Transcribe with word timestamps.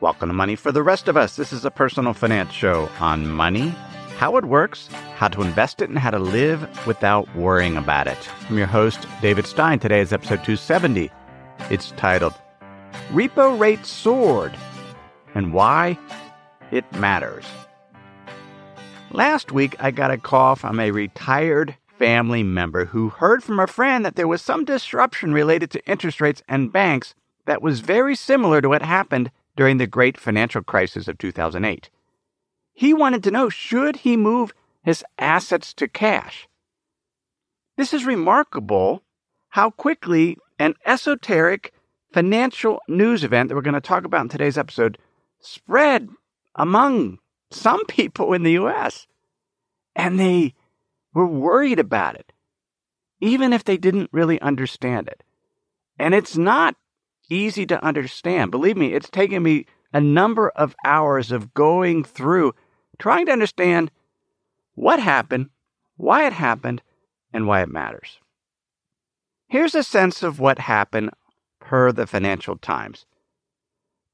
Welcome 0.00 0.28
to 0.28 0.34
Money 0.34 0.56
for 0.56 0.72
the 0.72 0.82
Rest 0.82 1.08
of 1.08 1.16
Us. 1.16 1.36
This 1.36 1.54
is 1.54 1.64
a 1.64 1.70
personal 1.70 2.12
finance 2.12 2.52
show 2.52 2.90
on 3.00 3.26
money, 3.26 3.74
how 4.18 4.36
it 4.36 4.44
works, 4.44 4.88
how 5.16 5.28
to 5.28 5.40
invest 5.40 5.80
it, 5.80 5.88
and 5.88 5.98
how 5.98 6.10
to 6.10 6.18
live 6.18 6.86
without 6.86 7.34
worrying 7.34 7.78
about 7.78 8.06
it. 8.06 8.18
I'm 8.50 8.58
your 8.58 8.66
host, 8.66 9.06
David 9.22 9.46
Stein. 9.46 9.78
Today 9.78 10.00
is 10.00 10.12
episode 10.12 10.44
270. 10.44 11.10
It's 11.70 11.92
titled 11.92 12.34
Repo 13.10 13.58
Rate 13.58 13.86
Soared 13.86 14.54
and 15.34 15.54
Why 15.54 15.98
It 16.70 16.84
Matters. 16.92 17.46
Last 19.12 19.50
week, 19.50 19.76
I 19.78 19.92
got 19.92 20.10
a 20.10 20.18
call 20.18 20.56
from 20.56 20.78
a 20.78 20.90
retired 20.90 21.74
family 21.98 22.42
member 22.42 22.84
who 22.84 23.08
heard 23.08 23.42
from 23.42 23.58
a 23.58 23.66
friend 23.66 24.04
that 24.04 24.14
there 24.14 24.28
was 24.28 24.42
some 24.42 24.66
disruption 24.66 25.32
related 25.32 25.70
to 25.70 25.86
interest 25.86 26.20
rates 26.20 26.42
and 26.50 26.70
banks 26.70 27.14
that 27.46 27.62
was 27.62 27.80
very 27.80 28.14
similar 28.14 28.60
to 28.60 28.68
what 28.68 28.82
happened 28.82 29.30
during 29.56 29.78
the 29.78 29.86
great 29.86 30.18
financial 30.18 30.62
crisis 30.62 31.08
of 31.08 31.18
2008. 31.18 31.90
He 32.74 32.92
wanted 32.92 33.22
to 33.24 33.30
know 33.30 33.48
should 33.48 33.96
he 33.96 34.16
move 34.16 34.52
his 34.82 35.02
assets 35.18 35.72
to 35.74 35.88
cash? 35.88 36.46
This 37.76 37.92
is 37.92 38.04
remarkable 38.04 39.02
how 39.48 39.70
quickly 39.70 40.36
an 40.58 40.74
esoteric 40.84 41.72
financial 42.12 42.80
news 42.88 43.24
event 43.24 43.48
that 43.48 43.54
we're 43.54 43.62
going 43.62 43.74
to 43.74 43.80
talk 43.80 44.04
about 44.04 44.22
in 44.22 44.28
today's 44.28 44.58
episode 44.58 44.98
spread 45.40 46.08
among 46.54 47.18
some 47.50 47.84
people 47.86 48.32
in 48.32 48.42
the 48.42 48.52
US. 48.52 49.06
And 49.94 50.20
they 50.20 50.54
were 51.14 51.26
worried 51.26 51.78
about 51.78 52.16
it, 52.16 52.32
even 53.20 53.52
if 53.52 53.64
they 53.64 53.76
didn't 53.76 54.10
really 54.12 54.40
understand 54.40 55.08
it. 55.08 55.22
And 55.98 56.14
it's 56.14 56.36
not 56.36 56.76
easy 57.28 57.66
to 57.66 57.84
understand. 57.84 58.50
Believe 58.50 58.76
me, 58.76 58.92
it's 58.92 59.10
taken 59.10 59.42
me 59.42 59.66
a 59.92 60.00
number 60.00 60.50
of 60.50 60.76
hours 60.84 61.32
of 61.32 61.54
going 61.54 62.04
through 62.04 62.54
trying 62.98 63.26
to 63.26 63.32
understand 63.32 63.90
what 64.74 65.00
happened, 65.00 65.50
why 65.96 66.26
it 66.26 66.32
happened, 66.32 66.82
and 67.32 67.46
why 67.46 67.62
it 67.62 67.68
matters. 67.68 68.18
Here's 69.48 69.74
a 69.74 69.82
sense 69.82 70.22
of 70.22 70.40
what 70.40 70.58
happened 70.58 71.10
per 71.60 71.92
the 71.92 72.06
Financial 72.06 72.56
Times. 72.56 73.06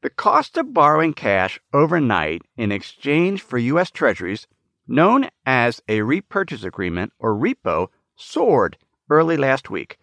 The 0.02 0.10
cost 0.10 0.56
of 0.56 0.74
borrowing 0.74 1.14
cash 1.14 1.60
overnight 1.72 2.42
in 2.56 2.72
exchange 2.72 3.42
for 3.42 3.58
U.S. 3.58 3.90
Treasuries, 3.90 4.46
known 4.86 5.28
as 5.46 5.80
a 5.88 6.02
repurchase 6.02 6.64
agreement 6.64 7.12
or 7.18 7.34
repo, 7.34 7.88
soared 8.16 8.76
early 9.08 9.36
last 9.36 9.70
week 9.70 9.98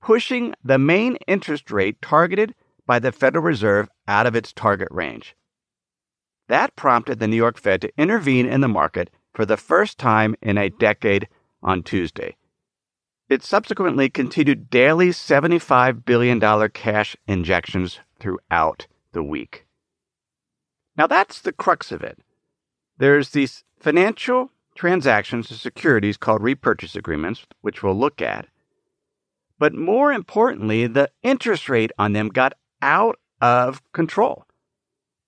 pushing 0.00 0.54
the 0.64 0.78
main 0.78 1.16
interest 1.26 1.70
rate 1.70 2.00
targeted 2.00 2.54
by 2.86 2.98
the 2.98 3.12
Federal 3.12 3.44
Reserve 3.44 3.88
out 4.06 4.26
of 4.26 4.34
its 4.34 4.52
target 4.52 4.88
range. 4.90 5.36
That 6.48 6.76
prompted 6.76 7.18
the 7.18 7.28
New 7.28 7.36
York 7.36 7.58
Fed 7.58 7.82
to 7.82 7.92
intervene 7.98 8.46
in 8.46 8.60
the 8.62 8.68
market 8.68 9.10
for 9.34 9.44
the 9.44 9.56
first 9.56 9.98
time 9.98 10.34
in 10.40 10.56
a 10.56 10.70
decade 10.70 11.28
on 11.62 11.82
Tuesday. 11.82 12.36
It 13.28 13.42
subsequently 13.42 14.08
continued 14.08 14.70
daily 14.70 15.10
$75 15.10 16.04
billion 16.04 16.40
cash 16.70 17.16
injections 17.26 18.00
throughout 18.18 18.86
the 19.12 19.22
week. 19.22 19.66
Now, 20.96 21.06
that's 21.06 21.40
the 21.40 21.52
crux 21.52 21.92
of 21.92 22.02
it. 22.02 22.18
There's 22.96 23.30
these 23.30 23.64
financial 23.78 24.50
transactions 24.74 25.50
of 25.50 25.58
securities 25.58 26.16
called 26.16 26.42
repurchase 26.42 26.96
agreements, 26.96 27.46
which 27.60 27.82
we'll 27.82 27.98
look 27.98 28.22
at. 28.22 28.46
But 29.58 29.74
more 29.74 30.12
importantly, 30.12 30.86
the 30.86 31.10
interest 31.22 31.68
rate 31.68 31.90
on 31.98 32.12
them 32.12 32.28
got 32.28 32.54
out 32.80 33.18
of 33.40 33.82
control, 33.92 34.44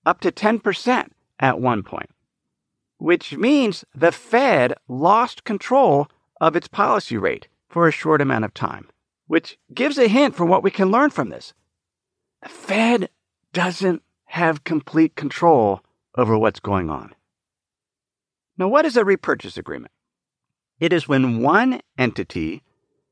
up 0.05 0.21
to 0.21 0.31
10% 0.31 1.09
at 1.39 1.59
one 1.59 1.83
point, 1.83 2.09
which 2.97 3.35
means 3.35 3.83
the 3.93 4.11
Fed 4.11 4.73
lost 4.87 5.43
control 5.43 6.07
of 6.39 6.55
its 6.55 6.67
policy 6.67 7.17
rate 7.17 7.47
for 7.69 7.87
a 7.87 7.91
short 7.91 8.21
amount 8.21 8.45
of 8.45 8.53
time, 8.53 8.87
which 9.27 9.57
gives 9.73 9.97
a 9.97 10.07
hint 10.07 10.35
for 10.35 10.45
what 10.45 10.63
we 10.63 10.71
can 10.71 10.91
learn 10.91 11.09
from 11.09 11.29
this. 11.29 11.53
The 12.41 12.49
Fed 12.49 13.09
doesn't 13.53 14.01
have 14.25 14.63
complete 14.63 15.15
control 15.15 15.81
over 16.15 16.37
what's 16.37 16.59
going 16.59 16.89
on. 16.89 17.13
Now, 18.57 18.67
what 18.67 18.85
is 18.85 18.97
a 18.97 19.05
repurchase 19.05 19.57
agreement? 19.57 19.91
It 20.79 20.93
is 20.93 21.07
when 21.07 21.41
one 21.41 21.81
entity 21.97 22.63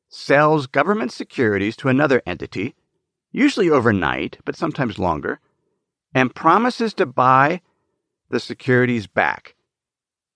sells 0.10 0.68
government 0.68 1.12
securities 1.12 1.78
to 1.78 1.88
another 1.88 2.22
entity, 2.26 2.76
usually 3.32 3.70
overnight, 3.70 4.40
but 4.44 4.56
sometimes 4.56 5.00
longer, 5.00 5.40
and 6.14 6.34
promises 6.34 6.94
to 6.96 7.06
buy 7.06 7.62
the 8.30 8.40
securities 8.40 9.06
back, 9.08 9.56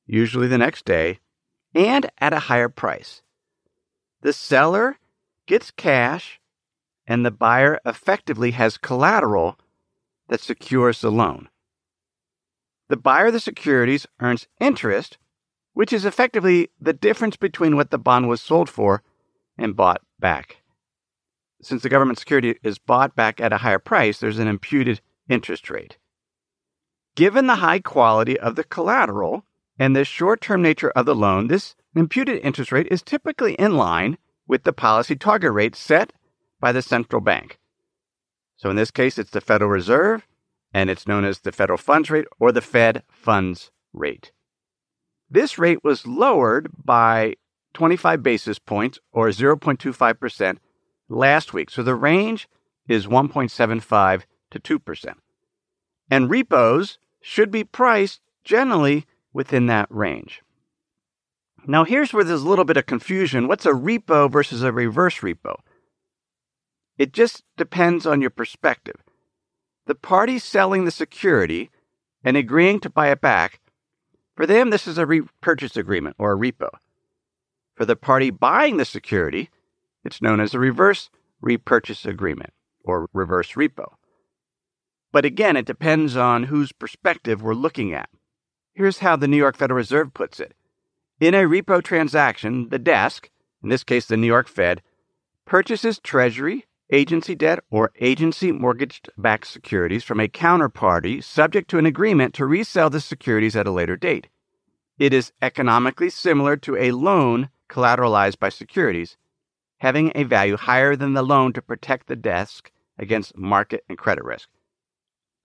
usually 0.06 0.48
the 0.48 0.58
next 0.58 0.86
day, 0.86 1.20
and 1.74 2.10
at 2.20 2.34
a 2.34 2.40
higher 2.40 2.70
price. 2.70 3.24
The 4.22 4.32
seller 4.32 5.00
gets 5.48 5.72
cash, 5.72 6.40
and 7.08 7.26
the 7.26 7.32
buyer 7.32 7.80
effectively 7.86 8.52
has 8.52 8.78
collateral 8.78 9.58
that 10.30 10.40
secures 10.40 11.02
the 11.02 11.12
loan. 11.12 11.50
The 12.90 12.98
buyer 12.98 13.28
of 13.28 13.34
the 13.34 13.40
securities 13.40 14.06
earns 14.20 14.48
interest, 14.60 15.18
which 15.74 15.92
is 15.92 16.06
effectively 16.06 16.70
the 16.80 16.94
difference 16.94 17.36
between 17.36 17.76
what 17.76 17.90
the 17.90 17.98
bond 17.98 18.30
was 18.30 18.40
sold 18.40 18.70
for 18.70 19.02
and 19.58 19.76
bought 19.76 20.02
back. 20.20 20.58
Since 21.62 21.84
the 21.84 21.90
government 21.90 22.20
security 22.20 22.58
is 22.64 22.78
bought 22.78 23.16
back 23.16 23.40
at 23.40 23.54
a 23.54 23.58
higher 23.58 23.80
price, 23.80 24.20
there's 24.20 24.40
an 24.40 24.48
imputed 24.48 25.02
interest 25.30 25.70
rate. 25.70 25.98
Given 27.16 27.48
the 27.48 27.56
high 27.56 27.80
quality 27.80 28.40
of 28.40 28.56
the 28.56 28.64
collateral 28.64 29.46
and 29.78 29.96
the 29.96 30.04
short 30.04 30.42
term 30.42 30.62
nature 30.62 30.92
of 30.92 31.06
the 31.06 31.16
loan, 31.16 31.48
this 31.48 31.76
imputed 31.96 32.42
interest 32.44 32.72
rate 32.72 32.88
is 32.90 33.02
typically 33.02 33.54
in 33.54 33.78
line 33.78 34.18
with 34.48 34.64
the 34.64 34.74
policy 34.74 35.16
target 35.16 35.52
rate 35.52 35.76
set 35.76 36.12
by 36.60 36.72
the 36.72 36.82
central 36.82 37.22
bank. 37.22 37.60
So 38.58 38.70
in 38.70 38.76
this 38.76 38.92
case, 38.92 39.18
it's 39.18 39.32
the 39.32 39.42
Federal 39.42 39.70
Reserve, 39.70 40.28
and 40.74 40.90
it's 40.90 41.08
known 41.08 41.24
as 41.24 41.40
the 41.40 41.52
federal 41.52 41.78
funds 41.78 42.10
rate 42.10 42.26
or 42.40 42.52
the 42.52 42.62
Fed 42.62 43.04
funds 43.10 43.72
rate. 43.94 44.32
This 45.30 45.58
rate 45.58 45.84
was 45.84 46.08
lowered 46.08 46.70
by 46.84 47.36
25 47.74 48.24
basis 48.24 48.60
points 48.60 49.00
or 49.12 49.30
0.25% 49.30 50.58
last 51.10 51.54
week. 51.54 51.70
So 51.70 51.84
the 51.84 51.96
range 51.96 52.48
is 52.88 53.08
1.75 53.08 54.24
to 54.52 54.60
2%. 54.60 55.14
And 56.10 56.30
repos 56.30 56.98
should 57.22 57.52
be 57.52 57.64
priced 57.64 58.22
generally 58.44 59.06
within 59.32 59.68
that 59.68 59.88
range. 59.90 60.42
Now, 61.66 61.86
here's 61.86 62.12
where 62.12 62.26
there's 62.26 62.44
a 62.44 62.48
little 62.48 62.66
bit 62.66 62.78
of 62.78 62.86
confusion. 62.86 63.48
What's 63.48 63.66
a 63.66 63.72
repo 63.72 64.30
versus 64.30 64.64
a 64.64 64.72
reverse 64.72 65.20
repo? 65.20 65.56
It 66.98 67.14
just 67.14 67.44
depends 67.58 68.06
on 68.06 68.22
your 68.22 68.30
perspective. 68.30 68.98
The 69.86 69.96
party 69.96 70.40
selling 70.40 70.86
the 70.86 70.92
security 70.92 71.72
and 72.24 72.38
agreeing 72.38 72.80
to 72.82 72.90
buy 72.90 73.12
it 73.12 73.22
back, 73.22 73.60
for 74.36 74.46
them, 74.46 74.70
this 74.70 74.88
is 74.88 74.98
a 74.98 75.06
repurchase 75.06 75.78
agreement 75.78 76.16
or 76.20 76.34
a 76.34 76.38
repo. 76.38 76.70
For 77.76 77.86
the 77.86 77.96
party 77.96 78.30
buying 78.30 78.78
the 78.78 78.86
security, 78.86 79.50
it's 80.04 80.22
known 80.22 80.40
as 80.40 80.54
a 80.54 80.60
reverse 80.60 81.10
repurchase 81.42 82.06
agreement 82.06 82.54
or 82.84 83.10
reverse 83.14 83.54
repo. 83.54 83.94
But 85.12 85.26
again, 85.26 85.58
it 85.58 85.66
depends 85.66 86.16
on 86.16 86.44
whose 86.44 86.72
perspective 86.72 87.42
we're 87.42 87.54
looking 87.54 87.94
at. 87.94 88.10
Here's 88.74 89.00
how 89.00 89.16
the 89.16 89.28
New 89.28 89.38
York 89.38 89.56
Federal 89.56 89.78
Reserve 89.78 90.14
puts 90.14 90.40
it 90.40 90.54
In 91.20 91.34
a 91.34 91.44
repo 91.44 91.84
transaction, 91.84 92.70
the 92.70 92.80
desk, 92.80 93.30
in 93.64 93.70
this 93.70 93.84
case 93.84 94.06
the 94.06 94.18
New 94.18 94.28
York 94.28 94.48
Fed, 94.48 94.82
purchases 95.46 96.00
Treasury, 96.00 96.66
agency 96.92 97.36
debt, 97.36 97.60
or 97.70 97.92
agency 98.00 98.52
mortgage 98.52 99.02
backed 99.18 99.48
securities 99.48 100.04
from 100.04 100.20
a 100.20 100.28
counterparty 100.28 101.24
subject 101.24 101.70
to 101.70 101.78
an 101.78 101.86
agreement 101.86 102.34
to 102.36 102.46
resell 102.46 102.90
the 102.90 103.00
securities 103.00 103.56
at 103.56 103.68
a 103.68 103.72
later 103.72 103.96
date. 103.96 104.28
It 105.00 105.14
is 105.14 105.32
economically 105.42 106.10
similar 106.10 106.56
to 106.58 106.76
a 106.78 106.92
loan 106.92 107.50
collateralized 107.74 108.40
by 108.40 108.50
securities, 108.50 109.18
having 109.80 110.12
a 110.16 110.24
value 110.24 110.56
higher 110.56 110.96
than 110.96 111.14
the 111.14 111.24
loan 111.24 111.52
to 111.54 111.62
protect 111.62 112.08
the 112.08 112.16
desk 112.16 112.72
against 113.00 113.36
market 113.36 113.84
and 113.90 113.98
credit 113.98 114.24
risk. 114.24 114.48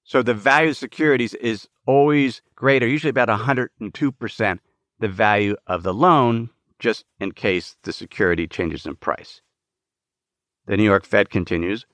So 0.05 0.23
the 0.23 0.35
value 0.35 0.71
of 0.71 0.77
securities 0.77 1.35
is 1.35 1.69
always 1.87 2.43
greater, 2.55 2.87
usually 2.87 3.11
about 3.11 3.29
102% 3.29 4.59
the 5.01 5.09
value 5.09 5.57
of 5.67 5.83
the 5.83 5.95
loan, 5.95 6.51
just 6.79 7.05
in 7.21 7.33
case 7.33 7.77
the 7.83 7.93
security 7.93 8.47
changes 8.47 8.85
in 8.85 8.97
price. 8.97 9.41
The 10.67 10.77
New 10.77 10.85
York 10.85 11.07
Fed 11.07 11.31
continues 11.31 11.87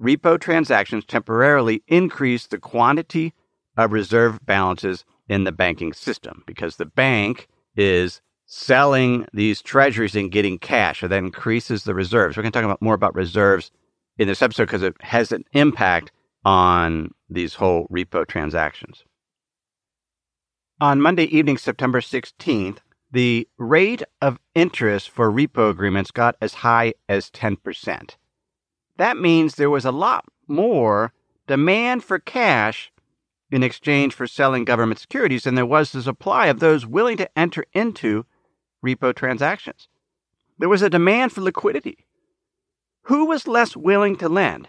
repo 0.00 0.40
transactions 0.40 1.04
temporarily 1.04 1.82
increase 1.86 2.46
the 2.46 2.58
quantity 2.58 3.34
of 3.76 3.92
reserve 3.92 4.44
balances 4.44 5.04
in 5.28 5.44
the 5.44 5.52
banking 5.52 5.92
system 5.92 6.42
because 6.46 6.76
the 6.76 6.86
bank 6.86 7.48
is 7.76 8.20
selling 8.52 9.24
these 9.32 9.62
treasuries 9.62 10.16
and 10.16 10.32
getting 10.32 10.58
cash, 10.58 11.00
so 11.00 11.08
that 11.08 11.18
increases 11.18 11.84
the 11.84 11.94
reserves. 11.94 12.36
We're 12.36 12.42
going 12.42 12.50
to 12.50 12.58
talk 12.58 12.64
about 12.64 12.82
more 12.82 12.94
about 12.94 13.14
reserves 13.14 13.70
in 14.18 14.26
this 14.26 14.42
episode 14.42 14.64
because 14.64 14.82
it 14.82 14.96
has 15.00 15.30
an 15.30 15.44
impact 15.52 16.10
on 16.44 17.12
these 17.28 17.54
whole 17.54 17.86
repo 17.92 18.26
transactions. 18.26 19.04
On 20.80 21.00
Monday 21.00 21.24
evening, 21.24 21.58
September 21.58 22.00
16th, 22.00 22.78
the 23.12 23.46
rate 23.56 24.02
of 24.20 24.40
interest 24.56 25.10
for 25.10 25.30
repo 25.30 25.70
agreements 25.70 26.10
got 26.10 26.34
as 26.40 26.54
high 26.54 26.94
as 27.08 27.30
10%. 27.30 28.16
That 28.96 29.16
means 29.16 29.54
there 29.54 29.70
was 29.70 29.84
a 29.84 29.92
lot 29.92 30.24
more 30.48 31.12
demand 31.46 32.02
for 32.02 32.18
cash 32.18 32.90
in 33.52 33.62
exchange 33.62 34.12
for 34.12 34.26
selling 34.26 34.64
government 34.64 34.98
securities 34.98 35.44
than 35.44 35.54
there 35.54 35.64
was 35.64 35.92
the 35.92 36.02
supply 36.02 36.46
of 36.46 36.58
those 36.58 36.84
willing 36.84 37.16
to 37.16 37.38
enter 37.38 37.64
into 37.72 38.26
repo 38.84 39.14
transactions. 39.14 39.88
There 40.58 40.68
was 40.68 40.82
a 40.82 40.90
demand 40.90 41.32
for 41.32 41.40
liquidity. 41.40 42.06
Who 43.04 43.26
was 43.26 43.48
less 43.48 43.76
willing 43.76 44.16
to 44.16 44.28
lend? 44.28 44.68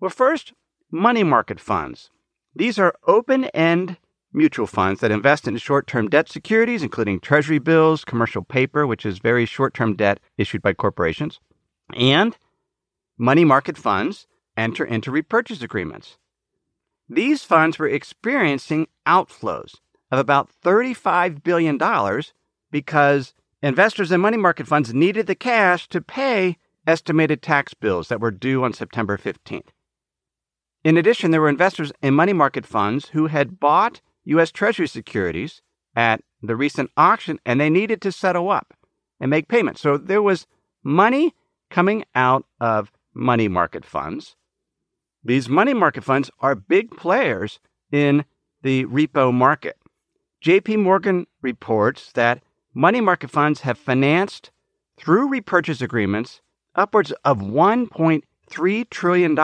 Well, 0.00 0.10
first, 0.10 0.52
money 0.90 1.24
market 1.24 1.58
funds. 1.60 2.10
These 2.54 2.78
are 2.78 2.94
open 3.06 3.46
end 3.46 3.96
mutual 4.32 4.66
funds 4.66 5.00
that 5.00 5.10
invest 5.10 5.48
in 5.48 5.56
short 5.56 5.86
term 5.86 6.08
debt 6.08 6.28
securities, 6.28 6.82
including 6.82 7.20
treasury 7.20 7.58
bills, 7.58 8.04
commercial 8.04 8.42
paper, 8.42 8.86
which 8.86 9.04
is 9.04 9.18
very 9.18 9.46
short 9.46 9.74
term 9.74 9.96
debt 9.96 10.20
issued 10.38 10.62
by 10.62 10.74
corporations, 10.74 11.40
and 11.94 12.36
money 13.18 13.44
market 13.44 13.76
funds 13.76 14.26
enter 14.56 14.84
into 14.84 15.10
repurchase 15.10 15.62
agreements. 15.62 16.18
These 17.08 17.44
funds 17.44 17.78
were 17.78 17.88
experiencing 17.88 18.88
outflows 19.06 19.76
of 20.10 20.18
about 20.18 20.50
$35 20.64 21.42
billion 21.42 21.78
because 22.76 23.32
investors 23.62 24.12
in 24.12 24.20
money 24.20 24.36
market 24.36 24.66
funds 24.66 24.92
needed 24.92 25.26
the 25.26 25.34
cash 25.34 25.88
to 25.88 25.98
pay 25.98 26.58
estimated 26.86 27.40
tax 27.40 27.72
bills 27.72 28.08
that 28.08 28.20
were 28.20 28.30
due 28.30 28.62
on 28.64 28.74
September 28.74 29.16
15th. 29.16 29.68
In 30.84 30.98
addition, 30.98 31.30
there 31.30 31.40
were 31.40 31.48
investors 31.48 31.90
in 32.02 32.12
money 32.12 32.34
market 32.34 32.66
funds 32.66 33.08
who 33.14 33.28
had 33.28 33.58
bought 33.58 34.02
U.S. 34.24 34.52
Treasury 34.52 34.86
securities 34.86 35.62
at 35.96 36.20
the 36.42 36.54
recent 36.54 36.90
auction 36.98 37.40
and 37.46 37.58
they 37.58 37.70
needed 37.70 38.02
to 38.02 38.12
settle 38.12 38.50
up 38.50 38.74
and 39.20 39.30
make 39.30 39.48
payments. 39.48 39.80
So 39.80 39.96
there 39.96 40.20
was 40.20 40.46
money 40.84 41.34
coming 41.70 42.04
out 42.14 42.44
of 42.60 42.92
money 43.14 43.48
market 43.48 43.86
funds. 43.86 44.36
These 45.24 45.48
money 45.48 45.72
market 45.72 46.04
funds 46.04 46.30
are 46.40 46.54
big 46.54 46.90
players 46.90 47.58
in 47.90 48.26
the 48.60 48.84
repo 48.84 49.32
market. 49.32 49.78
JP 50.44 50.82
Morgan 50.82 51.26
reports 51.40 52.12
that 52.12 52.42
money 52.76 53.00
market 53.00 53.30
funds 53.30 53.62
have 53.62 53.78
financed 53.78 54.50
through 54.98 55.28
repurchase 55.28 55.80
agreements 55.80 56.42
upwards 56.74 57.10
of 57.24 57.38
$1.3 57.38 58.90
trillion 58.90 59.38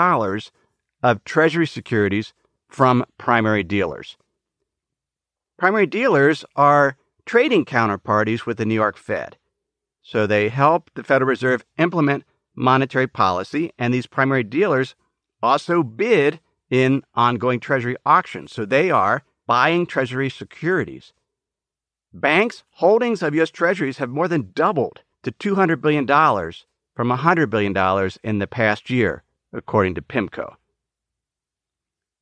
of 1.02 1.24
Treasury 1.24 1.66
securities 1.66 2.34
from 2.68 3.06
primary 3.16 3.62
dealers. 3.62 4.18
Primary 5.58 5.86
dealers 5.86 6.44
are 6.56 6.98
trading 7.24 7.64
counterparties 7.64 8.44
with 8.44 8.58
the 8.58 8.66
New 8.66 8.74
York 8.74 8.98
Fed. 8.98 9.38
So 10.02 10.26
they 10.26 10.50
help 10.50 10.90
the 10.94 11.02
Federal 11.02 11.30
Reserve 11.30 11.64
implement 11.78 12.24
monetary 12.54 13.06
policy, 13.06 13.72
and 13.78 13.94
these 13.94 14.06
primary 14.06 14.42
dealers 14.42 14.94
also 15.42 15.82
bid 15.82 16.38
in 16.68 17.02
ongoing 17.14 17.60
Treasury 17.60 17.96
auctions. 18.04 18.52
So 18.52 18.66
they 18.66 18.90
are 18.90 19.22
buying 19.46 19.86
Treasury 19.86 20.28
securities. 20.28 21.14
Banks' 22.14 22.62
holdings 22.72 23.22
of 23.22 23.34
U.S. 23.34 23.50
Treasuries 23.50 23.98
have 23.98 24.10
more 24.10 24.28
than 24.28 24.50
doubled 24.54 25.00
to 25.22 25.32
$200 25.32 25.80
billion 25.80 26.06
from 26.06 27.08
$100 27.08 27.50
billion 27.50 28.10
in 28.22 28.38
the 28.38 28.46
past 28.46 28.90
year, 28.90 29.22
according 29.52 29.94
to 29.94 30.02
PIMCO. 30.02 30.54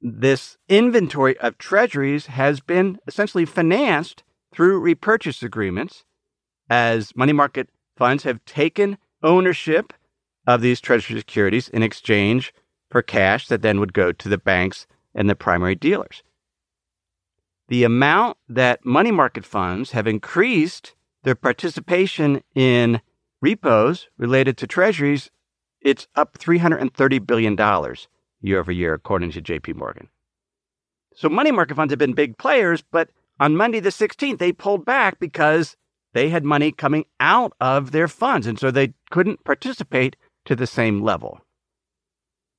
This 0.00 0.56
inventory 0.68 1.36
of 1.38 1.58
treasuries 1.58 2.26
has 2.26 2.60
been 2.60 2.98
essentially 3.06 3.44
financed 3.44 4.22
through 4.52 4.80
repurchase 4.80 5.42
agreements 5.42 6.04
as 6.70 7.14
money 7.16 7.32
market 7.32 7.68
funds 7.96 8.22
have 8.22 8.44
taken 8.44 8.96
ownership 9.22 9.92
of 10.46 10.62
these 10.62 10.80
treasury 10.80 11.18
securities 11.18 11.68
in 11.68 11.82
exchange 11.82 12.54
for 12.90 13.02
cash 13.02 13.48
that 13.48 13.62
then 13.62 13.78
would 13.80 13.92
go 13.92 14.12
to 14.12 14.28
the 14.28 14.38
banks 14.38 14.86
and 15.14 15.28
the 15.28 15.34
primary 15.34 15.74
dealers. 15.74 16.22
The 17.70 17.84
amount 17.84 18.36
that 18.48 18.84
money 18.84 19.12
market 19.12 19.44
funds 19.44 19.92
have 19.92 20.08
increased 20.08 20.96
their 21.22 21.36
participation 21.36 22.42
in 22.52 23.00
repos 23.40 24.08
related 24.18 24.56
to 24.58 24.66
treasuries, 24.66 25.30
it's 25.80 26.08
up 26.16 26.36
$330 26.36 27.24
billion 27.24 27.56
year 28.40 28.58
over 28.58 28.72
year, 28.72 28.94
according 28.94 29.30
to 29.30 29.40
JP 29.40 29.76
Morgan. 29.76 30.08
So 31.14 31.28
money 31.28 31.52
market 31.52 31.76
funds 31.76 31.92
have 31.92 31.98
been 32.00 32.12
big 32.12 32.38
players, 32.38 32.82
but 32.90 33.10
on 33.38 33.56
Monday 33.56 33.78
the 33.78 33.90
16th, 33.90 34.38
they 34.38 34.52
pulled 34.52 34.84
back 34.84 35.20
because 35.20 35.76
they 36.12 36.28
had 36.28 36.44
money 36.44 36.72
coming 36.72 37.04
out 37.20 37.52
of 37.60 37.92
their 37.92 38.08
funds, 38.08 38.48
and 38.48 38.58
so 38.58 38.72
they 38.72 38.94
couldn't 39.12 39.44
participate 39.44 40.16
to 40.44 40.56
the 40.56 40.66
same 40.66 41.02
level. 41.02 41.40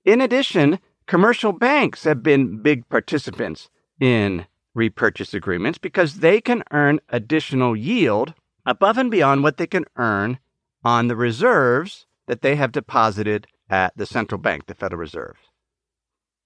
In 0.05 0.21
addition, 0.21 0.79
commercial 1.05 1.51
banks 1.51 2.05
have 2.05 2.23
been 2.23 2.61
big 2.61 2.87
participants 2.87 3.69
in 3.99 4.45
repurchase 4.73 5.33
agreements 5.33 5.77
because 5.77 6.15
they 6.15 6.39
can 6.41 6.63
earn 6.71 6.99
additional 7.09 7.75
yield 7.75 8.33
above 8.65 8.97
and 8.97 9.11
beyond 9.11 9.43
what 9.43 9.57
they 9.57 9.67
can 9.67 9.85
earn 9.97 10.39
on 10.83 11.07
the 11.07 11.15
reserves 11.15 12.05
that 12.27 12.41
they 12.41 12.55
have 12.55 12.71
deposited 12.71 13.47
at 13.69 13.95
the 13.97 14.05
central 14.05 14.39
bank, 14.39 14.65
the 14.67 14.75
Federal 14.75 14.99
Reserve. 14.99 15.37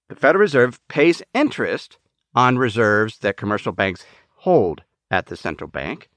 The 0.08 0.16
Federal 0.16 0.40
Reserve 0.40 0.80
pays 0.88 1.22
interest 1.34 1.98
on 2.34 2.58
reserves 2.58 3.18
that 3.18 3.36
commercial 3.36 3.72
banks 3.72 4.04
hold 4.36 4.82
at 5.10 5.26
the 5.26 5.36
central 5.36 5.68
bank. 5.68 6.08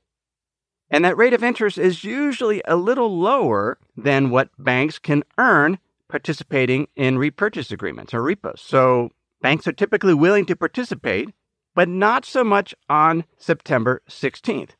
And 0.91 1.05
that 1.05 1.17
rate 1.17 1.33
of 1.33 1.43
interest 1.43 1.77
is 1.77 2.03
usually 2.03 2.61
a 2.67 2.75
little 2.75 3.19
lower 3.19 3.77
than 3.95 4.29
what 4.29 4.49
banks 4.57 4.99
can 4.99 5.23
earn 5.37 5.79
participating 6.09 6.87
in 6.95 7.17
repurchase 7.17 7.71
agreements 7.71 8.13
or 8.13 8.21
repos. 8.21 8.61
So 8.61 9.11
banks 9.41 9.67
are 9.67 9.71
typically 9.71 10.15
willing 10.15 10.45
to 10.47 10.55
participate, 10.55 11.29
but 11.75 11.87
not 11.87 12.25
so 12.25 12.43
much 12.43 12.73
on 12.89 13.25
September 13.37 14.01
16th. 14.09 14.71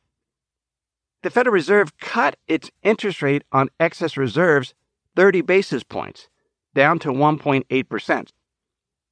The 1.22 1.30
Federal 1.30 1.54
Reserve 1.54 1.98
cut 1.98 2.36
its 2.46 2.70
interest 2.82 3.22
rate 3.22 3.44
on 3.52 3.68
excess 3.78 4.16
reserves 4.16 4.74
30 5.16 5.42
basis 5.42 5.82
points, 5.82 6.28
down 6.74 6.98
to 7.00 7.08
1.8%. 7.08 8.28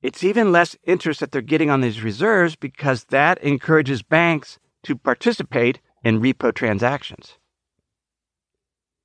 It's 0.00 0.24
even 0.24 0.52
less 0.52 0.76
interest 0.84 1.20
that 1.20 1.32
they're 1.32 1.42
getting 1.42 1.70
on 1.70 1.80
these 1.80 2.02
reserves 2.02 2.56
because 2.56 3.04
that 3.04 3.38
encourages 3.38 4.02
banks 4.02 4.58
to 4.84 4.96
participate 4.96 5.80
in 6.04 6.20
repo 6.20 6.54
transactions. 6.54 7.36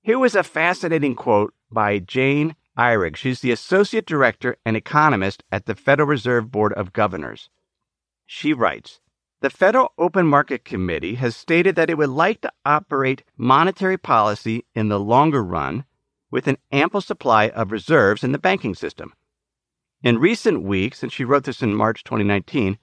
Here 0.01 0.19
was 0.19 0.35
a 0.35 0.43
fascinating 0.43 1.15
quote 1.15 1.53
by 1.71 1.99
Jane 1.99 2.55
Ihrig. 2.77 3.15
She's 3.15 3.39
the 3.39 3.51
Associate 3.51 4.05
Director 4.05 4.57
and 4.65 4.77
Economist 4.77 5.43
at 5.51 5.65
the 5.65 5.75
Federal 5.75 6.07
Reserve 6.07 6.51
Board 6.51 6.73
of 6.73 6.93
Governors. 6.93 7.49
She 8.25 8.53
writes 8.53 8.99
The 9.41 9.49
Federal 9.49 9.93
Open 9.97 10.27
Market 10.27 10.65
Committee 10.65 11.15
has 11.15 11.35
stated 11.35 11.75
that 11.75 11.89
it 11.89 11.97
would 11.97 12.09
like 12.09 12.41
to 12.41 12.51
operate 12.65 13.23
monetary 13.37 13.97
policy 13.97 14.65
in 14.73 14.89
the 14.89 14.99
longer 14.99 15.43
run 15.43 15.85
with 16.31 16.47
an 16.47 16.57
ample 16.71 17.01
supply 17.01 17.49
of 17.49 17.71
reserves 17.71 18.23
in 18.23 18.31
the 18.31 18.39
banking 18.39 18.73
system. 18.75 19.13
In 20.01 20.17
recent 20.17 20.63
weeks, 20.63 21.03
and 21.03 21.11
she 21.11 21.23
wrote 21.23 21.43
this 21.43 21.61
in 21.61 21.75
March 21.75 22.03
2019, 22.03 22.77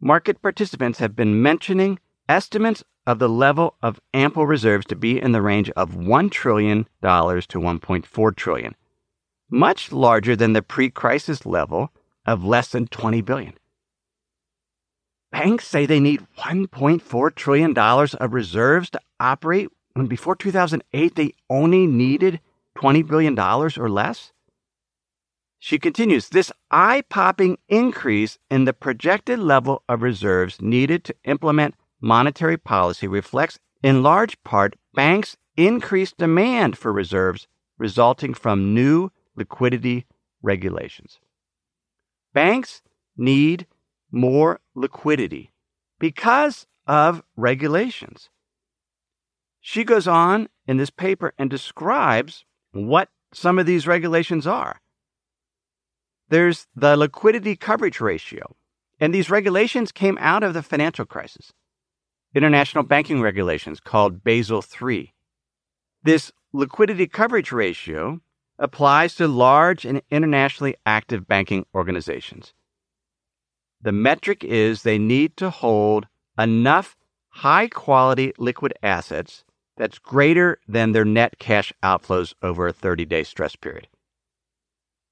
market 0.00 0.40
participants 0.42 0.98
have 0.98 1.16
been 1.16 1.42
mentioning 1.42 1.98
estimates 2.28 2.84
of 3.06 3.18
the 3.18 3.28
level 3.28 3.76
of 3.82 4.00
ample 4.14 4.46
reserves 4.46 4.86
to 4.86 4.96
be 4.96 5.20
in 5.20 5.32
the 5.32 5.42
range 5.42 5.70
of 5.70 5.92
$1 5.92 6.30
trillion 6.30 6.84
to 6.84 7.08
1.4 7.08 8.36
trillion, 8.36 8.74
much 9.50 9.90
larger 9.90 10.36
than 10.36 10.52
the 10.52 10.62
pre-crisis 10.62 11.44
level 11.44 11.90
of 12.26 12.44
less 12.44 12.68
than 12.68 12.86
20 12.86 13.20
billion. 13.22 13.54
Banks 15.32 15.66
say 15.66 15.86
they 15.86 16.00
need 16.00 16.26
$1.4 16.38 17.34
trillion 17.34 17.76
of 17.78 18.32
reserves 18.32 18.90
to 18.90 19.00
operate 19.18 19.68
when 19.94 20.06
before 20.06 20.36
2008 20.36 21.14
they 21.14 21.32
only 21.48 21.86
needed 21.86 22.40
$20 22.76 23.06
billion 23.06 23.38
or 23.38 23.88
less? 23.88 24.32
She 25.58 25.78
continues 25.78 26.28
this 26.28 26.50
eye 26.70 27.02
popping 27.08 27.58
increase 27.68 28.38
in 28.50 28.64
the 28.64 28.72
projected 28.72 29.38
level 29.38 29.82
of 29.88 30.02
reserves 30.02 30.60
needed 30.60 31.04
to 31.04 31.14
implement 31.24 31.74
monetary 32.00 32.56
policy 32.56 33.06
reflects, 33.06 33.58
in 33.82 34.02
large 34.02 34.42
part, 34.42 34.74
banks' 34.94 35.36
increased 35.56 36.16
demand 36.16 36.78
for 36.78 36.92
reserves 36.92 37.46
resulting 37.78 38.32
from 38.32 38.74
new 38.74 39.10
liquidity 39.36 40.06
regulations. 40.42 41.20
Banks 42.32 42.80
need 43.16 43.66
more 44.10 44.60
liquidity 44.80 45.52
because 45.98 46.66
of 46.86 47.22
regulations. 47.36 48.30
She 49.60 49.84
goes 49.84 50.08
on 50.08 50.48
in 50.66 50.78
this 50.78 50.90
paper 50.90 51.34
and 51.38 51.50
describes 51.50 52.44
what 52.72 53.08
some 53.32 53.58
of 53.58 53.66
these 53.66 53.86
regulations 53.86 54.46
are. 54.46 54.80
there's 56.30 56.66
the 56.74 56.96
liquidity 56.96 57.56
coverage 57.56 58.00
ratio. 58.00 58.56
And 59.00 59.12
these 59.14 59.30
regulations 59.30 59.92
came 59.92 60.16
out 60.20 60.42
of 60.42 60.54
the 60.54 60.62
financial 60.62 61.04
crisis. 61.04 61.52
International 62.34 62.84
banking 62.84 63.20
regulations 63.20 63.80
called 63.80 64.22
Basel 64.22 64.62
III. 64.62 65.12
This 66.02 66.30
liquidity 66.52 67.06
coverage 67.06 67.50
ratio 67.50 68.20
applies 68.58 69.14
to 69.16 69.26
large 69.26 69.84
and 69.84 70.02
internationally 70.10 70.76
active 70.86 71.26
banking 71.26 71.66
organizations. 71.74 72.52
The 73.82 73.92
metric 73.92 74.44
is 74.44 74.82
they 74.82 74.98
need 74.98 75.36
to 75.38 75.50
hold 75.50 76.06
enough 76.38 76.96
high 77.28 77.68
quality 77.68 78.32
liquid 78.38 78.74
assets 78.82 79.44
that's 79.76 79.98
greater 79.98 80.58
than 80.68 80.92
their 80.92 81.04
net 81.04 81.38
cash 81.38 81.72
outflows 81.82 82.34
over 82.42 82.66
a 82.66 82.72
30 82.72 83.06
day 83.06 83.24
stress 83.24 83.56
period. 83.56 83.88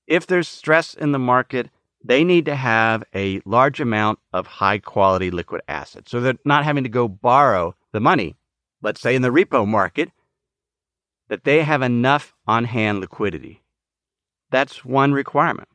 If 0.06 0.26
there's 0.26 0.48
stress 0.48 0.94
in 0.94 1.12
the 1.12 1.18
market, 1.18 1.70
they 2.04 2.24
need 2.24 2.44
to 2.46 2.54
have 2.54 3.04
a 3.14 3.40
large 3.44 3.80
amount 3.80 4.18
of 4.32 4.46
high 4.46 4.78
quality 4.78 5.30
liquid 5.30 5.62
assets. 5.68 6.10
So 6.10 6.20
they're 6.20 6.34
not 6.44 6.64
having 6.64 6.84
to 6.84 6.90
go 6.90 7.08
borrow 7.08 7.74
the 7.92 8.00
money, 8.00 8.36
let's 8.82 9.00
say 9.00 9.14
in 9.14 9.22
the 9.22 9.30
repo 9.30 9.66
market, 9.66 10.10
that 11.28 11.44
they 11.44 11.62
have 11.62 11.82
enough 11.82 12.34
on 12.46 12.64
hand 12.64 13.00
liquidity. 13.00 13.62
That's 14.50 14.84
one 14.84 15.12
requirement. 15.12 15.68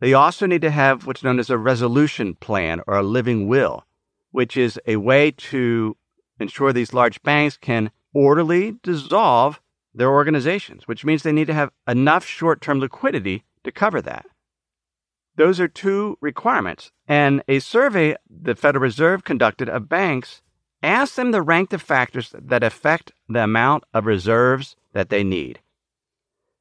They 0.00 0.12
also 0.12 0.46
need 0.46 0.62
to 0.62 0.70
have 0.70 1.06
what's 1.06 1.22
known 1.22 1.38
as 1.38 1.50
a 1.50 1.58
resolution 1.58 2.34
plan 2.34 2.80
or 2.86 2.96
a 2.96 3.02
living 3.02 3.48
will, 3.48 3.86
which 4.32 4.56
is 4.56 4.78
a 4.86 4.96
way 4.96 5.30
to 5.30 5.96
ensure 6.40 6.72
these 6.72 6.92
large 6.92 7.22
banks 7.22 7.56
can 7.56 7.90
orderly 8.12 8.76
dissolve 8.82 9.60
their 9.94 10.10
organizations, 10.10 10.88
which 10.88 11.04
means 11.04 11.22
they 11.22 11.32
need 11.32 11.46
to 11.46 11.54
have 11.54 11.70
enough 11.86 12.24
short 12.24 12.60
term 12.60 12.80
liquidity 12.80 13.44
to 13.62 13.72
cover 13.72 14.02
that. 14.02 14.26
Those 15.36 15.58
are 15.60 15.68
two 15.68 16.18
requirements. 16.20 16.92
And 17.08 17.42
a 17.48 17.58
survey 17.58 18.16
the 18.28 18.54
Federal 18.54 18.82
Reserve 18.82 19.24
conducted 19.24 19.68
of 19.68 19.88
banks 19.88 20.42
asked 20.82 21.16
them 21.16 21.32
to 21.32 21.42
rank 21.42 21.70
the 21.70 21.78
factors 21.78 22.34
that 22.38 22.62
affect 22.62 23.12
the 23.28 23.42
amount 23.42 23.84
of 23.92 24.06
reserves 24.06 24.76
that 24.92 25.08
they 25.08 25.24
need. 25.24 25.60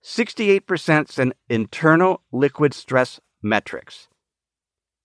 68% 0.04 1.20
in 1.20 1.34
internal 1.50 2.22
liquid 2.32 2.74
stress 2.74 3.20
metrics. 3.42 4.08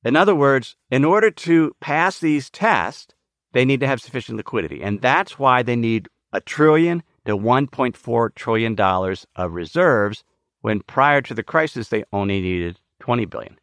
In 0.05 0.17
other 0.17 0.35
words, 0.35 0.76
in 0.90 1.05
order 1.05 1.31
to 1.31 1.75
pass 1.81 2.19
these 2.19 2.50
tests, 2.50 3.14
they 3.52 3.64
need 3.64 3.81
to 3.81 3.87
have 3.87 4.00
sufficient 4.00 4.37
liquidity. 4.37 4.83
And 4.83 5.00
that's 5.00 5.38
why 5.38 5.62
they 5.62 5.76
need 5.76 6.09
a 6.33 6.40
trillion 6.40 7.02
to 7.26 7.37
$1.4 7.37 8.35
trillion 8.35 8.81
of 8.81 9.52
reserves 9.52 10.25
when 10.61 10.81
prior 10.81 11.21
to 11.23 11.35
the 11.35 11.43
crisis 11.43 11.88
they 11.88 12.05
only 12.12 12.40
needed 12.40 12.81
20 13.00 13.25
billion. 13.26 13.59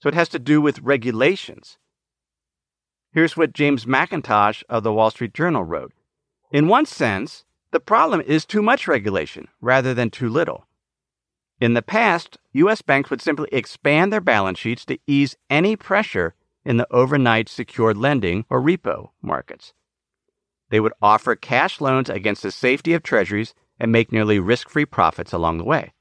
So 0.00 0.08
it 0.08 0.14
has 0.14 0.28
to 0.30 0.38
do 0.38 0.60
with 0.60 0.80
regulations. 0.80 1.76
Here's 3.12 3.36
what 3.36 3.52
James 3.52 3.84
Mackintosh 3.84 4.62
of 4.68 4.82
the 4.82 4.92
Wall 4.92 5.10
Street 5.10 5.34
Journal 5.34 5.64
wrote. 5.64 5.92
In 6.52 6.68
one 6.68 6.86
sense, 6.86 7.44
the 7.70 7.80
problem 7.80 8.20
is 8.20 8.46
too 8.46 8.62
much 8.62 8.88
regulation 8.88 9.48
rather 9.60 9.94
than 9.94 10.10
too 10.10 10.28
little. 10.28 10.66
In 11.60 11.74
the 11.74 11.82
past, 11.82 12.38
U.S. 12.52 12.82
banks 12.82 13.10
would 13.10 13.20
simply 13.20 13.48
expand 13.50 14.12
their 14.12 14.20
balance 14.20 14.58
sheets 14.58 14.84
to 14.86 14.98
ease 15.06 15.36
any 15.50 15.76
pressure 15.76 16.34
in 16.64 16.76
the 16.76 16.86
overnight 16.92 17.48
secured 17.48 17.96
lending 17.96 18.44
or 18.48 18.60
repo 18.60 19.10
markets. 19.20 19.72
They 20.70 20.80
would 20.80 20.92
offer 21.02 21.34
cash 21.34 21.80
loans 21.80 22.10
against 22.10 22.42
the 22.42 22.50
safety 22.50 22.92
of 22.94 23.02
treasuries 23.02 23.54
and 23.80 23.90
make 23.90 24.12
nearly 24.12 24.38
risk 24.38 24.68
free 24.68 24.84
profits 24.84 25.32
along 25.32 25.58
the 25.58 25.64
way. 25.64 25.92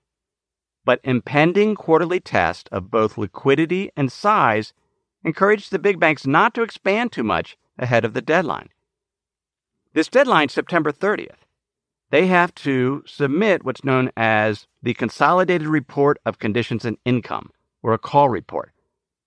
But 0.85 0.99
impending 1.03 1.75
quarterly 1.75 2.19
tests 2.19 2.69
of 2.71 2.91
both 2.91 3.17
liquidity 3.17 3.91
and 3.95 4.11
size 4.11 4.73
encouraged 5.23 5.71
the 5.71 5.79
big 5.79 5.99
banks 5.99 6.25
not 6.25 6.53
to 6.53 6.61
expand 6.61 7.11
too 7.11 7.23
much 7.23 7.57
ahead 7.77 8.05
of 8.05 8.13
the 8.13 8.21
deadline. 8.21 8.69
This 9.93 10.07
deadline, 10.07 10.49
September 10.49 10.91
30th, 10.91 11.46
they 12.09 12.27
have 12.27 12.53
to 12.55 13.03
submit 13.05 13.65
what's 13.65 13.83
known 13.83 14.11
as 14.15 14.67
the 14.81 14.93
Consolidated 14.93 15.67
Report 15.67 16.17
of 16.25 16.39
Conditions 16.39 16.85
and 16.85 16.97
Income, 17.03 17.51
or 17.83 17.93
a 17.93 17.97
call 17.97 18.29
report, 18.29 18.71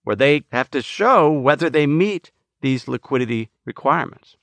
where 0.04 0.16
they 0.16 0.44
have 0.52 0.70
to 0.70 0.82
show 0.82 1.30
whether 1.30 1.68
they 1.68 1.86
meet 1.86 2.30
these 2.62 2.88
liquidity 2.88 3.50
requirements. 3.64 4.36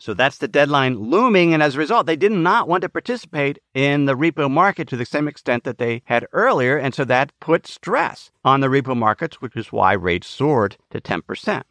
So 0.00 0.14
that's 0.14 0.38
the 0.38 0.48
deadline 0.48 0.96
looming. 0.98 1.54
And 1.54 1.62
as 1.62 1.76
a 1.76 1.78
result, 1.78 2.06
they 2.06 2.16
did 2.16 2.32
not 2.32 2.66
want 2.66 2.82
to 2.82 2.88
participate 2.88 3.60
in 3.72 4.06
the 4.06 4.16
repo 4.16 4.50
market 4.50 4.88
to 4.88 4.96
the 4.96 5.04
same 5.04 5.28
extent 5.28 5.62
that 5.62 5.78
they 5.78 6.02
had 6.06 6.26
earlier. 6.32 6.76
And 6.76 6.92
so 6.92 7.04
that 7.04 7.32
put 7.38 7.68
stress 7.68 8.32
on 8.44 8.60
the 8.60 8.66
repo 8.66 8.96
markets, 8.96 9.40
which 9.40 9.54
is 9.54 9.70
why 9.70 9.92
rates 9.92 10.26
soared 10.26 10.76
to 10.90 11.00
10%. 11.00 11.62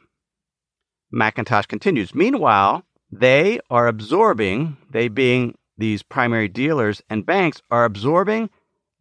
Mackintosh 1.14 1.68
continues. 1.68 2.16
Meanwhile, 2.16 2.86
they 3.12 3.60
are 3.70 3.88
absorbing, 3.88 4.78
they 4.90 5.10
being 5.10 5.58
these 5.78 6.04
primary 6.04 6.48
dealers 6.48 7.02
and 7.10 7.26
banks, 7.26 7.62
are 7.72 7.86
absorbing 7.86 8.50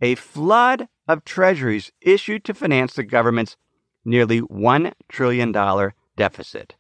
a 0.01 0.15
flood 0.15 0.89
of 1.07 1.25
treasuries 1.25 1.93
issued 2.01 2.45
to 2.45 2.55
finance 2.55 2.95
the 2.95 3.03
government's 3.03 3.57
nearly 4.05 4.41
$1 4.41 4.93
trillion 5.09 5.53
deficit. 6.17 6.77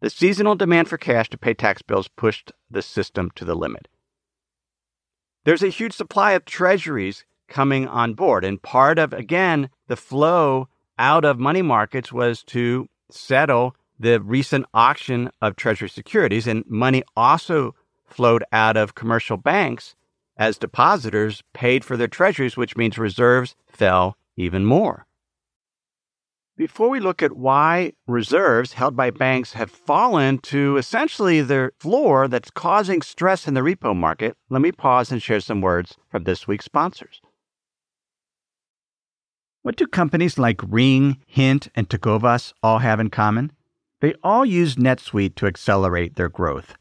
The 0.00 0.10
seasonal 0.10 0.54
demand 0.54 0.88
for 0.88 0.98
cash 0.98 1.30
to 1.30 1.38
pay 1.38 1.54
tax 1.54 1.80
bills 1.82 2.08
pushed 2.08 2.52
the 2.70 2.82
system 2.82 3.30
to 3.36 3.44
the 3.44 3.54
limit. 3.54 3.88
There's 5.44 5.62
a 5.62 5.68
huge 5.68 5.92
supply 5.92 6.32
of 6.32 6.44
treasuries 6.44 7.24
coming 7.48 7.86
on 7.86 8.14
board, 8.14 8.44
and 8.44 8.60
part 8.60 8.98
of, 8.98 9.12
again, 9.12 9.70
the 9.86 9.96
flow 9.96 10.68
out 10.98 11.24
of 11.24 11.38
money 11.38 11.62
markets 11.62 12.12
was 12.12 12.42
to 12.44 12.88
settle 13.10 13.76
the 13.98 14.20
recent 14.20 14.66
auction 14.74 15.30
of 15.40 15.54
treasury 15.54 15.88
securities, 15.88 16.48
and 16.48 16.64
money 16.66 17.04
also 17.16 17.75
flowed 18.06 18.44
out 18.52 18.76
of 18.76 18.94
commercial 18.94 19.36
banks 19.36 19.94
as 20.36 20.58
depositors 20.58 21.42
paid 21.52 21.84
for 21.84 21.96
their 21.96 22.08
treasuries, 22.08 22.56
which 22.56 22.76
means 22.76 22.98
reserves 22.98 23.56
fell 23.66 24.16
even 24.36 24.64
more. 24.64 25.06
Before 26.56 26.88
we 26.88 27.00
look 27.00 27.22
at 27.22 27.36
why 27.36 27.92
reserves 28.06 28.72
held 28.72 28.96
by 28.96 29.10
banks 29.10 29.52
have 29.52 29.70
fallen 29.70 30.38
to 30.38 30.78
essentially 30.78 31.42
their 31.42 31.72
floor 31.78 32.28
that's 32.28 32.50
causing 32.50 33.02
stress 33.02 33.46
in 33.46 33.52
the 33.52 33.60
repo 33.60 33.94
market, 33.94 34.36
let 34.48 34.62
me 34.62 34.72
pause 34.72 35.12
and 35.12 35.22
share 35.22 35.40
some 35.40 35.60
words 35.60 35.96
from 36.08 36.24
this 36.24 36.48
week's 36.48 36.64
sponsors. 36.64 37.20
What 39.60 39.76
do 39.76 39.86
companies 39.86 40.38
like 40.38 40.62
Ring, 40.66 41.18
Hint, 41.26 41.68
and 41.74 41.88
Tecovas 41.88 42.54
all 42.62 42.78
have 42.78 43.00
in 43.00 43.10
common? 43.10 43.52
They 44.00 44.14
all 44.22 44.46
use 44.46 44.76
NetSuite 44.76 45.34
to 45.34 45.46
accelerate 45.46 46.16
their 46.16 46.28
growth. 46.28 46.76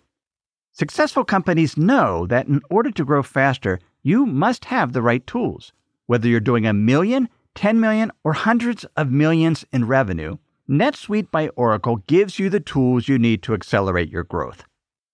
Successful 0.75 1.25
companies 1.25 1.77
know 1.77 2.27
that 2.27 2.47
in 2.47 2.61
order 2.69 2.91
to 2.91 3.05
grow 3.05 3.23
faster, 3.23 3.79
you 4.03 4.25
must 4.25 4.65
have 4.65 4.93
the 4.93 5.01
right 5.01 5.25
tools. 5.25 5.73
Whether 6.05 6.27
you're 6.27 6.39
doing 6.39 6.67
a 6.67 6.73
million 6.73 7.27
10 7.55 7.79
million, 7.79 8.11
or 8.23 8.33
hundreds 8.33 8.83
of 8.95 9.09
millions 9.09 9.65
in 9.71 9.87
revenue, 9.87 10.37
NetSuite 10.69 11.31
by 11.31 11.47
Oracle 11.49 11.97
gives 12.07 12.37
you 12.37 12.49
the 12.49 12.59
tools 12.59 13.07
you 13.07 13.17
need 13.17 13.41
to 13.43 13.53
accelerate 13.53 14.11
your 14.11 14.23
growth. 14.23 14.65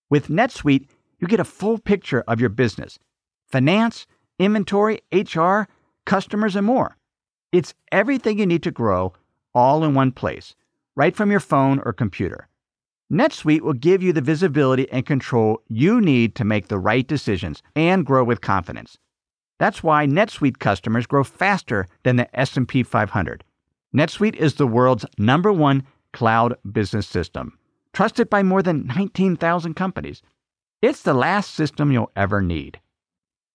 With 0.10 0.28
NetSuite, 0.28 0.88
you 1.20 1.28
get 1.28 1.40
a 1.40 1.46
full 1.46 1.78
picture 1.78 2.24
of 2.28 2.40
your 2.40 2.50
business 2.50 3.00
finance, 3.48 4.08
inventory, 4.40 5.02
HR, 5.12 5.64
customers, 6.06 6.56
and 6.56 6.66
more. 6.66 6.98
It's 7.52 7.74
everything 7.92 8.40
you 8.40 8.46
need 8.46 8.64
to 8.64 8.72
grow 8.72 9.14
all 9.54 9.84
in 9.84 9.94
one 9.94 10.12
place, 10.12 10.56
right 10.96 11.16
from 11.16 11.30
your 11.32 11.42
phone 11.42 11.80
or 11.84 11.94
computer. 11.94 12.48
NetSuite 13.12 13.60
will 13.60 13.74
give 13.74 14.02
you 14.02 14.14
the 14.14 14.22
visibility 14.22 14.90
and 14.90 15.06
control 15.06 15.62
you 15.68 16.00
need 16.00 16.34
to 16.36 16.46
make 16.46 16.70
the 16.70 16.80
right 16.80 17.06
decisions 17.06 17.62
and 17.76 18.06
grow 18.06 18.24
with 18.24 18.40
confidence. 18.40 18.98
That's 19.60 19.84
why 19.84 20.08
NetSuite 20.08 20.60
customers 20.60 21.06
grow 21.06 21.26
faster 21.26 21.88
than 22.04 22.16
the 22.16 22.40
S&P 22.40 22.84
500. 22.84 23.44
NetSuite 23.94 24.38
is 24.38 24.54
the 24.54 24.66
world's 24.66 25.06
number 25.18 25.52
1 25.52 25.84
cloud 26.14 26.56
business 26.72 27.06
system, 27.06 27.58
trusted 27.92 28.30
by 28.30 28.44
more 28.44 28.64
than 28.64 28.88
19,000 28.88 29.74
companies. 29.74 30.22
It's 30.82 31.02
the 31.02 31.14
last 31.14 31.54
system 31.54 31.92
you'll 31.92 32.12
ever 32.16 32.42
need. 32.42 32.80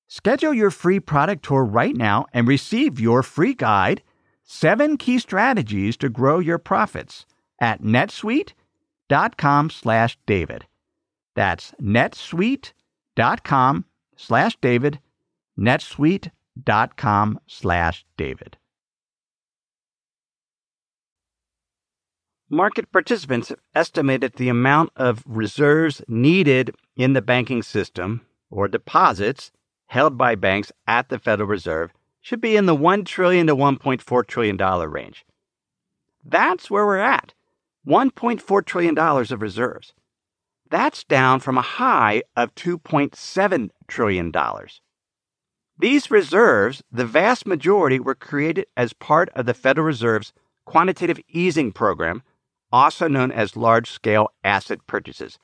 Schedule 0.07 0.53
your 0.53 0.71
free 0.71 1.01
product 1.01 1.47
tour 1.47 1.65
right 1.65 1.97
now 1.97 2.27
and 2.35 2.47
receive 2.47 3.01
your 3.01 3.23
free 3.23 3.55
guide, 3.55 4.03
7 4.45 4.99
key 4.99 5.19
strategies 5.19 5.97
to 5.97 6.11
grow 6.11 6.41
your 6.41 6.59
profits 6.59 7.25
at 7.59 7.83
netsuite.com/david. 9.11 10.67
That's 11.35 11.73
netsuite.com 11.81 13.85
slash 14.17 14.57
David, 14.61 15.01
netsuite.com 15.59 17.41
slash 17.47 18.07
David. 18.17 18.57
Market 22.49 22.93
participants 22.93 23.49
have 23.49 23.59
estimated 23.75 24.35
the 24.35 24.49
amount 24.49 24.91
of 24.95 25.25
reserves 25.27 26.01
needed 26.07 26.75
in 26.95 27.13
the 27.13 27.21
banking 27.21 27.63
system 27.63 28.25
or 28.51 28.69
deposits 28.69 29.51
held 29.87 30.17
by 30.17 30.37
banks 30.37 30.71
at 30.87 31.09
the 31.09 31.19
Federal 31.19 31.49
Reserve 31.49 31.93
should 32.21 32.41
be 32.41 32.57
in 32.57 32.67
the 32.67 32.75
1 32.75 33.05
trillion 33.05 33.49
to 33.49 33.57
1.4 33.57 34.27
trillion 34.27 34.57
dollar 34.57 34.89
range. 34.89 35.25
That's 36.25 36.71
where 36.71 36.87
we're 36.87 36.99
at. 36.99 37.35
1.4 37.87 38.65
trillion 38.65 38.95
dollars 38.95 39.31
of 39.31 39.43
reserves. 39.43 39.95
That's 40.69 41.05
down 41.05 41.41
from 41.41 41.57
a 41.57 41.63
high 41.63 42.23
of 42.35 42.55
2.7 42.57 43.71
trillion 43.87 44.31
dollars. 44.31 44.81
These 45.79 46.11
reserves, 46.11 46.83
the 46.91 47.05
vast 47.05 47.47
majority 47.47 48.01
were 48.01 48.15
created 48.15 48.67
as 48.77 48.93
part 48.95 49.29
of 49.37 49.47
the 49.47 49.55
Federal 49.55 49.87
Reserve's 49.87 50.33
quantitative 50.65 51.21
easing 51.29 51.71
program, 51.71 52.23
also 52.73 53.09
known 53.09 53.31
as 53.31 53.57
large 53.57 53.91
scale 53.91 54.31
asset 54.43 54.79
purchases. 54.87 55.39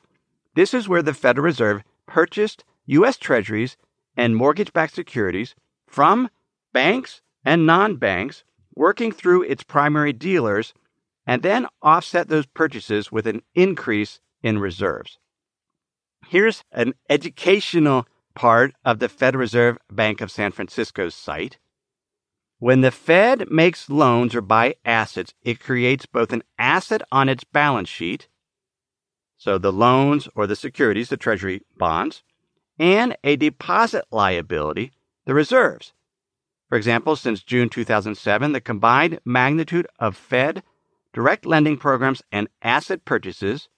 This 0.55 0.73
is 0.75 0.89
where 0.89 1.03
the 1.03 1.15
Federal 1.15 1.45
Reserve 1.45 1.83
purchased 2.07 2.65
U.S. 2.87 3.19
Treasuries 3.19 3.77
and 4.17 4.35
mortgage 4.35 4.73
backed 4.73 4.95
securities 4.95 5.55
from 5.87 6.29
banks 6.73 7.21
and 7.45 7.67
non 7.67 7.97
banks, 7.97 8.43
working 8.75 9.13
through 9.13 9.43
its 9.43 9.63
primary 9.63 10.13
dealers, 10.13 10.73
and 11.27 11.43
then 11.43 11.67
offset 11.81 12.29
those 12.29 12.47
purchases 12.47 13.13
with 13.13 13.27
an 13.27 13.43
increase 13.55 14.21
in 14.43 14.59
reserves. 14.59 15.19
Here's 16.29 16.65
an 16.73 16.95
educational 17.09 18.07
part 18.35 18.73
of 18.85 18.99
the 18.99 19.09
Federal 19.09 19.41
Reserve 19.41 19.79
Bank 19.91 20.21
of 20.21 20.31
San 20.31 20.53
Francisco's 20.53 21.15
site. 21.15 21.59
When 22.59 22.81
the 22.81 22.91
Fed 22.91 23.51
makes 23.51 23.91
loans 23.91 24.35
or 24.35 24.41
buy 24.41 24.77
assets, 24.85 25.35
it 25.43 25.61
creates 25.61 26.07
both 26.07 26.33
an 26.33 26.43
asset 26.59 27.03
on 27.11 27.29
its 27.29 27.45
balance 27.45 27.89
sheet, 27.89 28.29
so 29.37 29.59
the 29.59 29.73
loans 29.73 30.29
or 30.37 30.47
the 30.47 30.55
securities, 30.55 31.09
the 31.09 31.17
Treasury 31.17 31.63
bonds, 31.77 32.23
and 32.79 33.17
a 33.25 33.35
deposit 33.37 34.05
liability, 34.13 34.93
the 35.27 35.35
reserves. 35.35 35.93
For 36.69 36.79
example, 36.79 37.17
since 37.17 37.43
June 37.43 37.69
2007, 37.69 38.53
the 38.53 38.61
combined 38.61 39.19
magnitude 39.25 39.89
of 39.99 40.17
Fed 40.17 40.63
direct 41.13 41.47
lending 41.47 41.77
programs 41.77 42.23
and 42.33 42.49
asset 42.63 43.05
purchases 43.05 43.69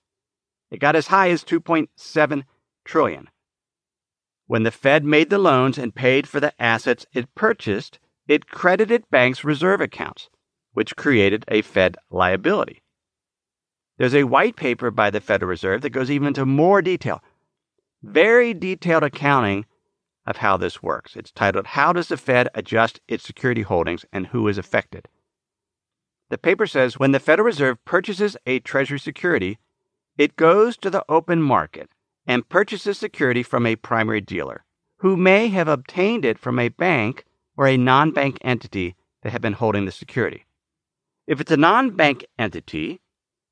it 0.70 0.80
got 0.80 0.96
as 0.96 1.08
high 1.08 1.30
as 1.30 1.44
2.7 1.44 2.42
trillion. 2.84 3.28
When 4.46 4.64
the 4.64 4.70
Fed 4.70 5.04
made 5.04 5.30
the 5.30 5.38
loans 5.38 5.78
and 5.78 5.94
paid 5.94 6.28
for 6.28 6.40
the 6.40 6.52
assets 6.60 7.06
it 7.12 7.34
purchased, 7.34 7.98
it 8.26 8.48
credited 8.48 9.08
banks' 9.10 9.44
reserve 9.44 9.80
accounts, 9.80 10.28
which 10.72 10.96
created 10.96 11.44
a 11.48 11.62
Fed 11.62 11.96
liability. 12.10 12.82
There's 13.98 14.14
a 14.14 14.24
white 14.24 14.56
paper 14.56 14.90
by 14.90 15.10
the 15.10 15.20
Federal 15.20 15.48
Reserve 15.48 15.82
that 15.82 15.90
goes 15.90 16.10
even 16.10 16.28
into 16.28 16.44
more 16.44 16.82
detail 16.82 17.22
very 18.04 18.52
detailed 18.52 19.02
accounting 19.02 19.64
of 20.26 20.38
how 20.38 20.56
this 20.56 20.82
works. 20.82 21.16
It's 21.16 21.30
titled 21.30 21.66
How 21.68 21.92
Does 21.92 22.08
the 22.08 22.16
Fed 22.16 22.48
Adjust 22.54 23.00
Its 23.08 23.24
Security 23.24 23.62
Holdings 23.62 24.04
and 24.12 24.26
Who 24.28 24.46
is 24.48 24.58
Affected? 24.58 25.08
The 26.30 26.38
paper 26.38 26.66
says 26.66 26.98
when 26.98 27.12
the 27.12 27.20
Federal 27.20 27.46
Reserve 27.46 27.84
purchases 27.84 28.36
a 28.46 28.60
Treasury 28.60 28.98
security, 28.98 29.58
it 30.16 30.36
goes 30.36 30.76
to 30.78 30.90
the 30.90 31.04
open 31.08 31.42
market 31.42 31.90
and 32.26 32.48
purchases 32.48 32.98
security 32.98 33.42
from 33.42 33.66
a 33.66 33.76
primary 33.76 34.20
dealer 34.20 34.64
who 34.98 35.16
may 35.16 35.48
have 35.48 35.68
obtained 35.68 36.24
it 36.24 36.38
from 36.38 36.58
a 36.58 36.70
bank 36.70 37.24
or 37.56 37.66
a 37.66 37.76
non 37.76 38.10
bank 38.10 38.38
entity 38.40 38.96
that 39.22 39.30
had 39.30 39.42
been 39.42 39.52
holding 39.52 39.84
the 39.84 39.92
security. 39.92 40.46
If 41.26 41.40
it's 41.40 41.50
a 41.50 41.56
non 41.56 41.90
bank 41.90 42.24
entity, 42.38 43.00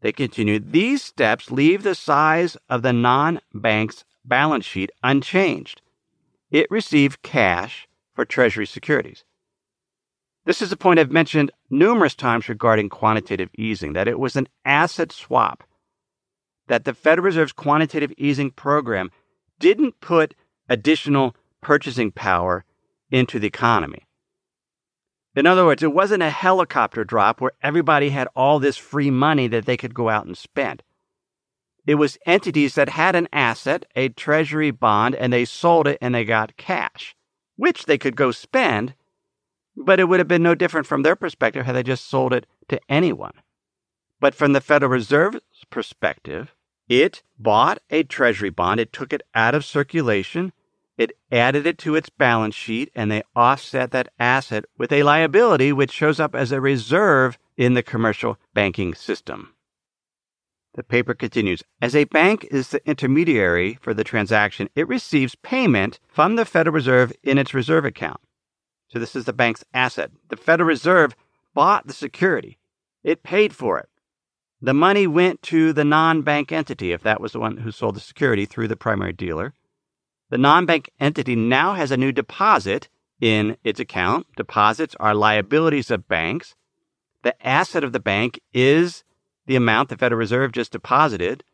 they 0.01 0.13
continue, 0.13 0.59
these 0.59 1.03
steps 1.03 1.51
leave 1.51 1.83
the 1.83 1.95
size 1.95 2.57
of 2.69 2.83
the 2.83 2.93
non 2.93 3.41
bank's 3.53 4.05
balance 4.25 4.65
sheet 4.65 4.91
unchanged. 5.03 5.83
It 6.51 6.71
received 6.71 7.23
cash 7.23 7.89
for 8.15 8.25
Treasury 8.25 8.67
securities. 8.67 9.25
This 10.45 10.61
is 10.61 10.73
a 10.73 10.77
point 10.77 10.99
I've 10.99 11.13
mentioned 11.13 11.53
numerous 11.71 12.15
times 12.15 12.49
regarding 12.49 12.89
quantitative 12.89 13.51
easing 13.57 13.93
that 13.93 14.09
it 14.09 14.19
was 14.19 14.35
an 14.35 14.49
asset 14.65 15.13
swap, 15.13 15.63
that 16.67 16.85
the 16.85 16.95
Federal 16.95 17.27
Reserve's 17.27 17.53
quantitative 17.53 18.13
easing 18.19 18.51
program 18.51 19.11
didn't 19.61 20.01
put 20.01 20.35
additional 20.69 21.37
purchasing 21.61 22.11
power 22.11 22.65
into 23.11 23.39
the 23.39 23.47
economy. 23.47 24.07
In 25.37 25.47
other 25.47 25.65
words, 25.65 25.83
it 25.83 25.95
wasn't 25.95 26.25
a 26.25 26.31
helicopter 26.31 27.05
drop 27.05 27.41
where 27.41 27.53
everybody 27.63 28.11
had 28.11 28.29
all 28.35 28.59
this 28.59 28.77
free 28.77 29.11
money 29.11 29.47
that 29.49 29.65
they 29.65 29.77
could 29.77 29.95
go 29.95 30.09
out 30.09 30.27
and 30.27 30.37
spend. 30.37 30.83
It 31.87 31.95
was 31.95 32.19
entities 32.27 32.75
that 32.75 32.91
had 32.91 33.15
an 33.15 33.29
asset, 33.33 33.87
a 33.97 34.09
treasury 34.09 34.73
bond, 34.73 35.15
and 35.15 35.33
they 35.33 35.45
sold 35.45 35.87
it 35.87 35.99
and 36.01 36.15
they 36.15 36.25
got 36.25 36.57
cash, 36.57 37.15
which 37.57 37.87
they 37.87 37.97
could 37.97 38.17
go 38.17 38.31
spend, 38.31 38.95
but 39.77 40.01
it 40.01 40.05
would 40.05 40.21
have 40.21 40.29
been 40.29 40.43
no 40.43 40.55
different 40.55 40.87
from 40.87 41.03
their 41.03 41.17
perspective 41.17 41.65
had 41.65 41.75
they 41.75 41.83
just 41.83 42.09
sold 42.09 42.33
it 42.33 42.47
to 42.69 42.81
anyone. 42.89 43.35
But 44.21 44.35
from 44.35 44.53
the 44.53 44.61
Federal 44.61 44.91
Reserve's 44.91 45.41
perspective, 45.71 46.55
it 46.89 47.23
bought 47.39 47.79
a 47.91 48.03
treasury 48.03 48.51
bond, 48.51 48.81
it 48.81 48.93
took 48.93 49.13
it 49.13 49.23
out 49.35 49.55
of 49.55 49.65
circulation, 49.65 50.53
it 50.99 51.17
added 51.31 51.67
it 51.67 51.79
to 51.79 51.95
its 51.95 52.11
balance 52.11 52.55
sheet, 52.55 52.91
and 52.95 53.11
they 53.11 53.23
offset 53.35 53.91
that 53.93 54.13
asset 54.19 54.65
with 54.77 54.93
a 54.93 55.03
liability 55.03 55.73
which 55.73 55.91
shows 55.91 56.21
up 56.21 56.35
as 56.35 56.53
a 56.53 56.61
reserve 56.61 57.39
in 57.57 57.75
the 57.75 57.83
commercial 57.83 58.39
banking 58.55 58.95
system. 58.95 59.55
The 60.75 60.83
paper 60.83 61.15
continues 61.15 61.63
As 61.81 61.95
a 61.95 62.05
bank 62.05 62.47
is 62.51 62.69
the 62.69 62.87
intermediary 62.89 63.79
for 63.81 63.93
the 63.93 64.05
transaction, 64.05 64.69
it 64.75 64.89
receives 64.89 65.35
payment 65.35 65.99
from 66.09 66.37
the 66.37 66.45
Federal 66.45 66.75
Reserve 66.75 67.13
in 67.23 67.39
its 67.39 67.53
reserve 67.53 67.85
account. 67.85 68.21
So 68.93 68.99
this 68.99 69.17
is 69.17 69.25
the 69.25 69.33
bank's 69.33 69.65
asset. 69.73 70.11
The 70.29 70.37
Federal 70.37 70.69
Reserve 70.69 71.17
bought 71.55 71.87
the 71.87 71.93
security, 71.93 72.59
it 73.03 73.23
paid 73.23 73.55
for 73.55 73.79
it. 73.79 73.89
The 74.61 74.75
money 74.75 75.07
went 75.07 75.43
to 75.43 75.73
the 75.73 75.85
non 75.85 76.23
bank 76.23 76.53
entity, 76.53 76.93
if 76.93 77.03
that 77.03 77.21
was 77.21 77.33
the 77.33 77.41
one 77.41 77.57
who 77.57 77.73
sold 77.73 77.97
the 77.97 78.01
security 78.01 78.45
through 78.45 78.69
the 78.69 78.77
primary 78.77 79.13
dealer. 79.13 79.55
The 80.31 80.39
non 80.39 80.67
bank 80.67 80.91
entity 81.01 81.35
now 81.35 81.75
has 81.75 81.91
a 81.91 81.97
new 81.97 82.13
deposit 82.13 82.89
in 83.21 83.57
its 83.65 83.81
account. 83.81 84.27
Deposits 84.37 84.95
are 85.01 85.15
liabilities 85.15 85.91
of 85.91 86.07
banks. 86.07 86.55
The 87.23 87.35
asset 87.47 87.85
of 87.85 87.93
the 87.93 88.01
bank 88.01 88.41
is 88.53 89.05
the 89.47 89.57
amount 89.57 89.89
the 89.89 89.97
Federal 89.97 90.19
Reserve 90.19 90.53
just 90.53 90.73
deposited. 90.73 91.45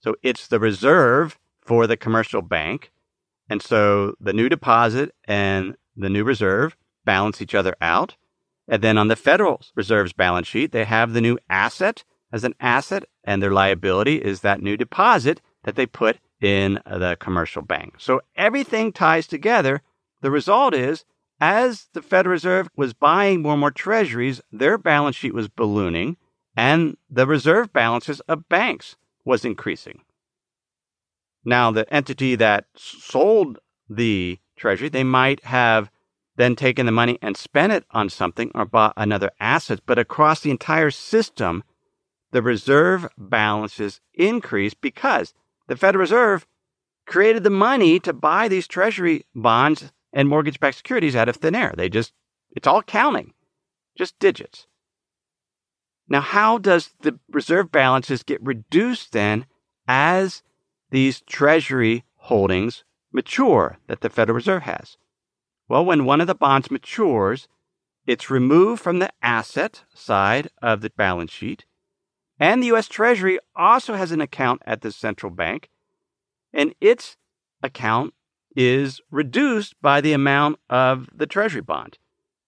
So 0.00 0.14
it's 0.22 0.46
the 0.46 0.60
reserve 0.60 1.38
for 1.60 1.86
the 1.86 1.96
commercial 1.96 2.42
bank. 2.42 2.92
And 3.48 3.60
so 3.60 4.14
the 4.20 4.32
new 4.32 4.48
deposit 4.48 5.14
and 5.24 5.76
the 5.96 6.10
new 6.10 6.24
reserve 6.24 6.76
balance 7.04 7.40
each 7.42 7.54
other 7.54 7.74
out. 7.80 8.16
And 8.66 8.82
then 8.82 8.96
on 8.96 9.08
the 9.08 9.16
Federal 9.16 9.60
Reserve's 9.74 10.12
balance 10.12 10.46
sheet, 10.46 10.72
they 10.72 10.84
have 10.84 11.12
the 11.12 11.20
new 11.20 11.38
asset 11.50 12.04
as 12.32 12.44
an 12.44 12.54
asset, 12.58 13.04
and 13.22 13.42
their 13.42 13.52
liability 13.52 14.16
is 14.16 14.40
that 14.40 14.60
new 14.60 14.76
deposit 14.76 15.40
that 15.64 15.76
they 15.76 15.86
put 15.86 16.18
in 16.40 16.80
the 16.84 17.16
commercial 17.20 17.62
bank. 17.62 17.94
So 17.98 18.20
everything 18.36 18.92
ties 18.92 19.26
together. 19.26 19.82
The 20.20 20.30
result 20.30 20.74
is, 20.74 21.04
as 21.40 21.88
the 21.92 22.02
Federal 22.02 22.32
Reserve 22.32 22.68
was 22.76 22.92
buying 22.92 23.42
more 23.42 23.52
and 23.52 23.60
more 23.60 23.70
treasuries, 23.70 24.40
their 24.50 24.78
balance 24.78 25.16
sheet 25.16 25.34
was 25.34 25.48
ballooning 25.48 26.16
and 26.56 26.96
the 27.10 27.26
reserve 27.26 27.72
balances 27.72 28.20
of 28.20 28.48
banks 28.48 28.96
was 29.24 29.44
increasing. 29.44 30.02
Now, 31.44 31.70
the 31.70 31.92
entity 31.92 32.36
that 32.36 32.66
sold 32.76 33.58
the 33.88 34.38
treasury, 34.56 34.88
they 34.88 35.04
might 35.04 35.44
have 35.44 35.90
then 36.36 36.56
taken 36.56 36.86
the 36.86 36.92
money 36.92 37.18
and 37.22 37.36
spent 37.36 37.72
it 37.72 37.84
on 37.90 38.08
something 38.08 38.50
or 38.54 38.64
bought 38.64 38.94
another 38.96 39.30
asset, 39.38 39.80
but 39.86 39.98
across 39.98 40.40
the 40.40 40.50
entire 40.50 40.90
system, 40.90 41.62
the 42.32 42.42
reserve 42.42 43.06
balances 43.16 44.00
increased 44.12 44.80
because 44.80 45.34
the 45.68 45.76
Federal 45.76 46.00
Reserve 46.00 46.46
created 47.06 47.44
the 47.44 47.50
money 47.50 48.00
to 48.00 48.12
buy 48.12 48.48
these 48.48 48.66
treasury 48.66 49.24
bonds 49.34 49.92
and 50.12 50.28
mortgage 50.28 50.58
backed 50.58 50.78
securities 50.78 51.14
out 51.14 51.28
of 51.28 51.36
thin 51.36 51.54
air. 51.54 51.72
They 51.76 51.88
just, 51.88 52.12
it's 52.50 52.66
all 52.66 52.82
counting, 52.82 53.34
just 53.96 54.18
digits. 54.18 54.66
Now, 56.08 56.20
how 56.20 56.58
does 56.58 56.90
the 57.00 57.18
reserve 57.30 57.72
balances 57.72 58.22
get 58.22 58.42
reduced 58.42 59.12
then 59.12 59.46
as 59.86 60.42
these 60.90 61.20
treasury 61.22 62.04
holdings 62.16 62.84
mature 63.12 63.78
that 63.86 64.00
the 64.00 64.10
Federal 64.10 64.36
Reserve 64.36 64.62
has? 64.62 64.96
Well, 65.68 65.84
when 65.84 66.04
one 66.04 66.20
of 66.20 66.26
the 66.26 66.34
bonds 66.34 66.70
matures, 66.70 67.48
it's 68.06 68.30
removed 68.30 68.82
from 68.82 68.98
the 68.98 69.10
asset 69.22 69.84
side 69.94 70.50
of 70.60 70.82
the 70.82 70.90
balance 70.90 71.30
sheet. 71.30 71.64
And 72.38 72.62
the 72.62 72.66
U.S. 72.68 72.88
Treasury 72.88 73.38
also 73.56 73.94
has 73.94 74.12
an 74.12 74.20
account 74.20 74.62
at 74.66 74.82
the 74.82 74.92
central 74.92 75.30
bank, 75.30 75.70
and 76.52 76.74
its 76.80 77.16
account 77.62 78.12
is 78.56 79.00
reduced 79.10 79.74
by 79.80 80.00
the 80.00 80.12
amount 80.12 80.58
of 80.68 81.08
the 81.14 81.26
Treasury 81.26 81.62
bond, 81.62 81.98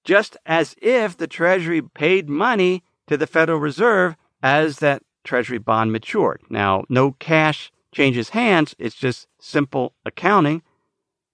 just 0.05 0.37
as 0.45 0.75
if 0.83 1.17
the 1.17 1.27
Treasury 1.27 1.81
paid 1.83 2.29
money 2.29 2.85
to 3.07 3.17
the 3.17 3.27
Federal 3.27 3.59
Reserve 3.59 4.17
as 4.43 4.79
that 4.79 5.03
Treasury 5.25 5.59
bond 5.59 5.93
matured. 5.93 6.43
Now, 6.51 6.85
no 6.89 7.13
cash 7.13 7.73
changes 7.93 8.31
hands, 8.31 8.75
it's 8.79 8.95
just 8.95 9.27
simple 9.41 9.95
accounting. 10.05 10.63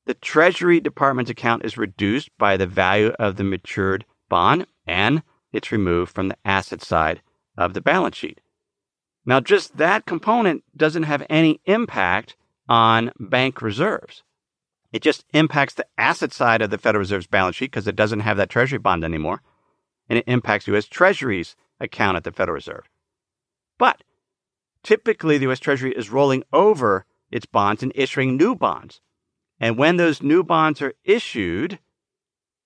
The 0.07 0.15
Treasury 0.15 0.81
Department's 0.81 1.31
account 1.31 1.65
is 1.65 1.79
reduced 1.79 2.31
by 2.39 2.57
the 2.57 2.67
value 2.67 3.11
of 3.19 3.37
the 3.37 3.45
matured 3.45 4.05
bond 4.29 4.67
and 4.87 5.23
it's 5.53 5.71
removed 5.71 6.13
from 6.13 6.29
the 6.29 6.39
asset 6.45 6.83
side 6.83 7.23
of 7.57 7.75
the 7.75 7.81
balance 7.81 8.17
sheet. 8.17 8.41
Now, 9.25 9.41
just 9.41 9.77
that 9.77 10.07
component 10.07 10.65
doesn't 10.77 11.05
have 11.05 11.25
any 11.31 11.61
impact 11.67 12.37
on 12.69 13.13
bank 13.21 13.63
reserves. 13.63 14.23
It 14.93 15.03
just 15.03 15.25
impacts 15.33 15.75
the 15.75 15.87
asset 15.97 16.33
side 16.33 16.61
of 16.61 16.71
the 16.71 16.79
Federal 16.79 17.01
Reserve's 17.01 17.27
balance 17.27 17.57
sheet 17.57 17.71
because 17.71 17.87
it 17.87 17.97
doesn't 17.97 18.21
have 18.21 18.37
that 18.37 18.51
Treasury 18.51 18.79
bond 18.79 19.05
anymore. 19.05 19.41
And 20.09 20.19
it 20.19 20.25
impacts 20.27 20.67
U.S. 20.67 20.87
Treasury's 20.87 21.57
account 21.81 22.17
at 22.17 22.25
the 22.25 22.33
Federal 22.33 22.55
Reserve. 22.55 22.89
But 23.79 24.03
typically, 24.83 25.39
the 25.39 25.45
U.S. 25.45 25.61
Treasury 25.61 25.93
is 25.93 26.11
rolling 26.11 26.43
over 26.53 27.07
its 27.31 27.47
bonds 27.47 27.83
and 27.83 27.93
issuing 27.95 28.37
new 28.37 28.55
bonds. 28.55 29.01
And 29.63 29.79
when 29.79 29.97
those 29.97 30.23
new 30.23 30.43
bonds 30.43 30.83
are 30.83 30.95
issued, 31.05 31.79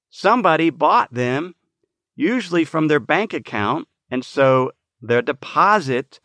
somebody 0.08 0.70
bought 0.70 1.12
them, 1.12 1.54
usually 2.14 2.64
from 2.64 2.88
their 2.88 2.98
bank 2.98 3.34
account. 3.34 3.86
And 4.10 4.24
so 4.24 4.72
their 5.02 5.20
deposit 5.20 6.20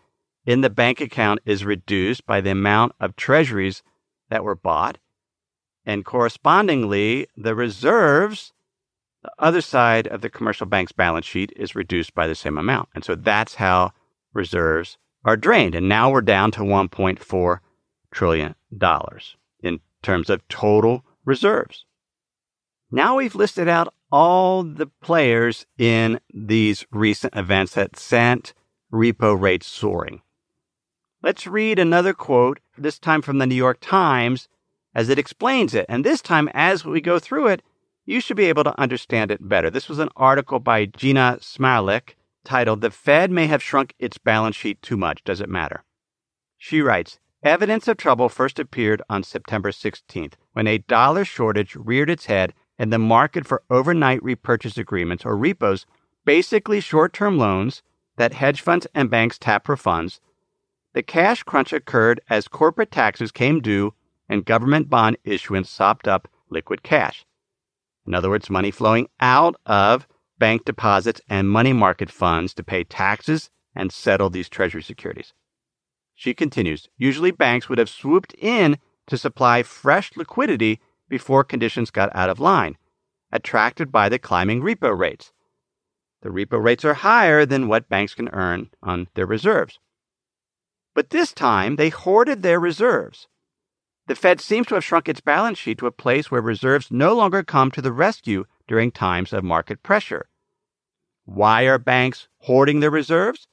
in 0.46 0.62
the 0.62 0.70
bank 0.70 1.02
account 1.02 1.42
is 1.46 1.66
reduced 1.66 2.26
by 2.26 2.40
the 2.40 2.52
amount 2.52 2.94
of 3.02 3.18
treasuries 3.18 3.84
that 4.30 4.46
were 4.46 4.56
bought. 4.56 4.98
And 5.86 6.06
correspondingly, 6.06 7.28
the 7.36 7.54
reserves, 7.54 8.54
the 9.24 9.32
other 9.38 9.62
side 9.62 10.08
of 10.08 10.22
the 10.22 10.30
commercial 10.30 10.68
bank's 10.68 10.94
balance 10.94 11.26
sheet, 11.26 11.52
is 11.58 11.76
reduced 11.76 12.16
by 12.16 12.28
the 12.28 12.36
same 12.36 12.58
amount. 12.58 12.88
And 12.96 13.04
so 13.04 13.16
that's 13.16 13.56
how 13.56 13.92
reserves 14.34 14.98
are 15.26 15.36
drained. 15.36 15.76
And 15.76 15.90
now 15.90 16.10
we're 16.10 16.22
down 16.22 16.52
to 16.52 16.62
$1.4 16.62 17.60
trillion 18.12 18.56
in 19.62 19.80
terms 20.02 20.30
of 20.30 20.48
total 20.48 21.06
reserves. 21.26 21.86
Now 22.90 23.18
we've 23.18 23.36
listed 23.36 23.68
out 23.68 23.94
all 24.12 24.64
the 24.64 24.88
players 25.02 25.66
in 25.78 26.20
these 26.34 26.86
recent 26.92 27.36
events 27.36 27.74
that 27.76 27.98
sent 27.98 28.54
repo 28.92 29.40
rates 29.40 29.68
soaring. 29.68 30.22
Let's 31.24 31.48
read 31.48 31.80
another 31.80 32.14
quote, 32.14 32.60
this 32.78 33.00
time 33.00 33.22
from 33.22 33.38
the 33.38 33.46
New 33.46 33.56
York 33.56 33.78
Times, 33.80 34.50
as 34.94 35.08
it 35.08 35.20
explains 35.20 35.74
it. 35.74 35.86
And 35.88 36.04
this 36.04 36.22
time, 36.22 36.50
as 36.54 36.84
we 36.84 37.00
go 37.00 37.20
through 37.20 37.48
it, 37.48 37.62
you 38.06 38.20
should 38.20 38.38
be 38.38 38.46
able 38.46 38.64
to 38.64 38.80
understand 38.80 39.32
it 39.32 39.48
better. 39.48 39.70
This 39.70 39.88
was 39.88 40.00
an 40.00 40.10
article 40.16 40.60
by 40.60 40.86
Jeanna 40.86 41.38
Smialek 41.40 42.16
titled, 42.44 42.82
The 42.82 42.90
Fed 42.90 43.32
May 43.32 43.48
Have 43.48 43.64
Shrunk 43.64 43.94
Its 44.00 44.18
Balance 44.18 44.56
Sheet 44.56 44.82
Too 44.82 44.98
Much. 44.98 45.24
Does 45.24 45.40
it 45.40 45.48
matter? 45.48 45.84
She 46.58 46.82
writes, 46.82 47.20
Evidence 47.44 47.88
of 47.88 47.98
trouble 47.98 48.30
first 48.30 48.60
appeared 48.60 49.02
on 49.10 49.24
September 49.24 49.72
16th 49.72 50.34
when 50.54 50.68
a 50.68 50.78
dollar 50.78 51.26
shortage 51.26 51.76
reared 51.76 52.08
its 52.08 52.28
head 52.28 52.54
and 52.78 52.94
the 52.94 53.00
market 53.00 53.48
for 53.48 53.64
overnight 53.68 54.22
repurchase 54.22 54.78
agreements 54.78 55.26
or 55.26 55.36
repos, 55.36 55.88
basically 56.24 56.80
short 56.80 57.14
term 57.14 57.40
loans 57.40 57.82
that 58.18 58.34
hedge 58.34 58.62
funds 58.62 58.86
and 58.94 59.10
banks 59.10 59.40
tap 59.40 59.66
for 59.66 59.76
funds. 59.76 60.22
The 60.94 61.02
cash 61.02 61.42
crunch 61.42 61.74
occurred 61.74 62.22
as 62.30 62.48
corporate 62.48 62.92
taxes 62.92 63.32
came 63.32 63.60
due 63.60 63.96
and 64.30 64.46
government 64.46 64.88
bond 64.88 65.18
issuance 65.24 65.68
sopped 65.68 66.08
up 66.08 66.28
liquid 66.52 66.84
cash. 66.84 67.26
In 68.06 68.14
other 68.14 68.30
words, 68.30 68.52
money 68.52 68.70
flowing 68.70 69.10
out 69.20 69.56
of 69.66 70.08
bank 70.38 70.64
deposits 70.64 71.22
and 71.28 71.50
money 71.50 71.74
market 71.74 72.12
funds 72.12 72.54
to 72.54 72.64
pay 72.64 72.84
taxes 72.84 73.50
and 73.76 73.92
settle 73.92 74.30
these 74.30 74.48
treasury 74.48 74.84
securities. 74.84 75.34
She 76.22 76.36
continues 76.36 76.88
Usually 77.00 77.32
banks 77.32 77.68
would 77.68 77.80
have 77.80 77.90
swooped 77.90 78.36
in 78.38 78.78
to 79.08 79.18
supply 79.18 79.64
fresh 79.64 80.16
liquidity 80.16 80.80
before 81.10 81.44
conditions 81.44 81.90
got 81.90 82.16
out 82.16 82.30
of 82.30 82.40
line, 82.40 82.78
attracted 83.32 83.92
by 83.92 84.08
the 84.08 84.20
climbing 84.20 84.62
repo 84.62 84.96
rates. 84.96 85.32
The 86.22 86.30
repo 86.30 86.64
rates 86.64 86.86
are 86.86 86.94
higher 86.94 87.44
than 87.44 87.68
what 87.68 87.90
banks 87.90 88.14
can 88.14 88.30
earn 88.34 88.70
on 88.84 89.08
their 89.16 89.26
reserves. 89.26 89.80
But 90.94 91.10
this 91.10 91.34
time, 91.34 91.78
they 91.78 91.90
hoarded 91.90 92.44
their 92.44 92.60
reserves. 92.60 93.28
The 94.06 94.14
Fed 94.14 94.40
seems 94.40 94.68
to 94.68 94.76
have 94.76 94.84
shrunk 94.84 95.10
its 95.10 95.22
balance 95.22 95.58
sheet 95.58 95.80
to 95.80 95.88
a 95.88 95.92
place 95.92 96.30
where 96.30 96.40
reserves 96.40 96.92
no 96.92 97.16
longer 97.16 97.42
come 97.42 97.72
to 97.72 97.82
the 97.82 97.92
rescue 97.92 98.46
during 98.68 98.92
times 98.92 99.34
of 99.34 99.44
market 99.44 99.82
pressure. 99.82 100.30
Why 101.26 101.64
are 101.64 101.80
banks 101.80 102.28
hoarding 102.42 102.80
their 102.80 102.92
reserves? 102.92 103.48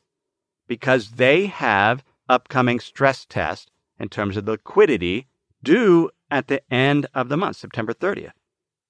Because 0.66 1.12
they 1.12 1.46
have 1.46 2.04
upcoming 2.28 2.80
stress 2.80 3.24
test 3.24 3.70
in 3.98 4.08
terms 4.08 4.36
of 4.36 4.46
liquidity 4.46 5.26
due 5.62 6.10
at 6.30 6.48
the 6.48 6.62
end 6.72 7.06
of 7.14 7.28
the 7.28 7.36
month, 7.36 7.56
September 7.56 7.92
30th. 7.92 8.32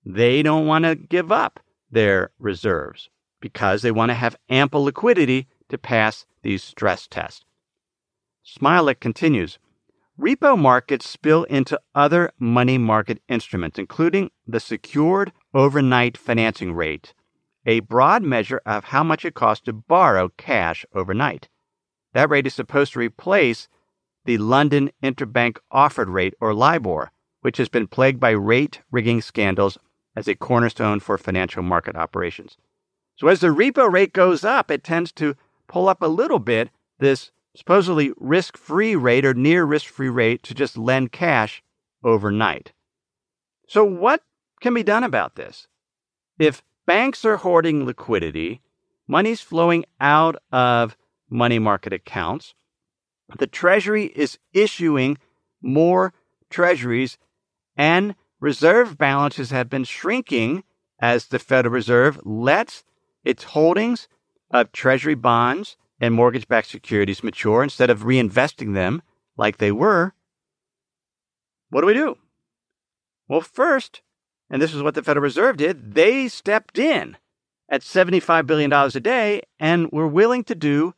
They 0.05 0.43
don't 0.43 0.67
want 0.67 0.85
to 0.85 0.95
give 0.95 1.31
up 1.33 1.61
their 1.91 2.31
reserves 2.39 3.11
because 3.41 3.83
they 3.83 3.91
want 3.91 4.11
to 4.11 4.15
have 4.15 4.37
ample 4.49 4.85
liquidity 4.85 5.47
to 5.69 5.79
pass 5.79 6.27
these 6.43 6.63
stress 6.63 7.07
tests. 7.07 7.45
Smialek 8.45 9.01
continues 9.01 9.59
Repo 10.19 10.59
markets 10.59 11.09
spill 11.09 11.45
into 11.45 11.81
other 11.95 12.33
money 12.41 12.77
market 12.77 13.23
instruments, 13.29 13.79
including 13.79 14.31
the 14.49 14.59
secured 14.59 15.33
overnight 15.55 16.17
financing 16.17 16.73
rate, 16.73 17.15
a 17.65 17.81
broad 17.81 18.25
measure 18.25 18.61
of 18.67 18.85
how 18.85 19.05
much 19.05 19.25
it 19.25 19.35
costs 19.35 19.65
to 19.67 19.73
borrow 19.73 20.29
cash 20.31 20.85
overnight. 20.93 21.49
That 22.19 22.31
rate 22.31 22.49
is 22.49 22.55
supposed 22.55 22.95
to 22.95 22.99
replace 22.99 23.69
the 24.25 24.39
London 24.39 24.91
Interbank 25.05 25.59
Offered 25.71 26.09
Rate, 26.09 26.35
or 26.41 26.53
LIBOR, 26.53 27.13
which 27.43 27.59
has 27.59 27.69
been 27.69 27.87
plagued 27.87 28.19
by 28.19 28.31
rate 28.31 28.81
rigging 28.91 29.23
scandals 29.23 29.79
as 30.17 30.27
a 30.27 30.35
cornerstone 30.35 30.99
for 30.99 31.17
financial 31.17 31.63
market 31.63 31.95
operations. 31.95 32.57
So, 33.15 33.29
as 33.29 33.39
the 33.39 33.55
repo 33.55 33.89
rate 33.89 34.13
goes 34.13 34.43
up, 34.43 34.69
it 34.69 34.83
tends 34.83 35.13
to 35.13 35.37
pull 35.69 35.89
up 35.89 36.03
a 36.03 36.09
little 36.09 36.41
bit 36.41 36.71
this 36.99 37.31
supposedly 37.55 38.11
risk 38.17 38.57
free 38.57 38.97
rate 38.97 39.25
or 39.25 39.33
near 39.33 39.65
risk 39.65 39.87
free 39.87 40.09
rate 40.09 40.43
to 40.43 40.55
just 40.55 40.77
lend 40.77 41.13
cash 41.13 41.63
overnight. 42.03 42.73
So, 43.69 43.85
what 43.85 44.25
can 44.61 44.75
be 44.75 44.83
done 44.83 45.05
about 45.05 45.37
this? 45.37 45.69
If 46.37 46.65
banks 46.85 47.25
are 47.25 47.37
hoarding 47.37 47.85
liquidity, 47.85 48.61
money's 49.07 49.41
flowing 49.41 49.85
out 50.01 50.35
of 50.51 50.97
money 51.31 51.59
market 51.59 51.93
accounts. 51.93 52.55
The 53.39 53.47
Treasury 53.47 54.07
is 54.07 54.39
issuing 54.53 55.19
more 55.61 56.13
treasuries, 56.51 57.19
and 57.77 58.15
reserve 58.41 58.97
balances 58.97 59.51
have 59.51 59.69
been 59.69 59.85
shrinking 59.85 60.65
as 60.99 61.27
the 61.27 61.39
Federal 61.39 61.73
Reserve 61.73 62.21
lets 62.25 62.85
its 63.25 63.45
holdings 63.45 64.09
of 64.51 64.73
Treasury 64.73 65.15
bonds 65.15 65.77
and 66.01 66.15
mortgage 66.15 66.49
backed 66.49 66.69
securities 66.69 67.23
mature 67.23 67.63
instead 67.63 67.91
of 67.91 68.03
reinvesting 68.03 68.75
them 68.75 69.03
like 69.37 69.59
they 69.59 69.73
were. 69.73 70.15
What 71.71 71.83
do 71.83 71.87
we 71.87 71.95
do? 71.95 72.17
Well, 73.29 73.43
first, 73.43 74.01
and 74.49 74.63
this 74.63 74.73
is 74.73 74.83
what 74.83 74.95
the 74.95 75.03
Federal 75.03 75.23
Reserve 75.23 75.59
did, 75.59 75.95
they 75.95 76.29
stepped 76.29 76.79
in 76.79 77.17
at 77.69 77.83
$75 77.83 78.47
billion 78.47 78.73
a 78.73 79.01
day 79.01 79.43
and 79.61 79.93
were 79.93 80.09
willing 80.09 80.45
to 80.45 80.55
do 80.55 80.95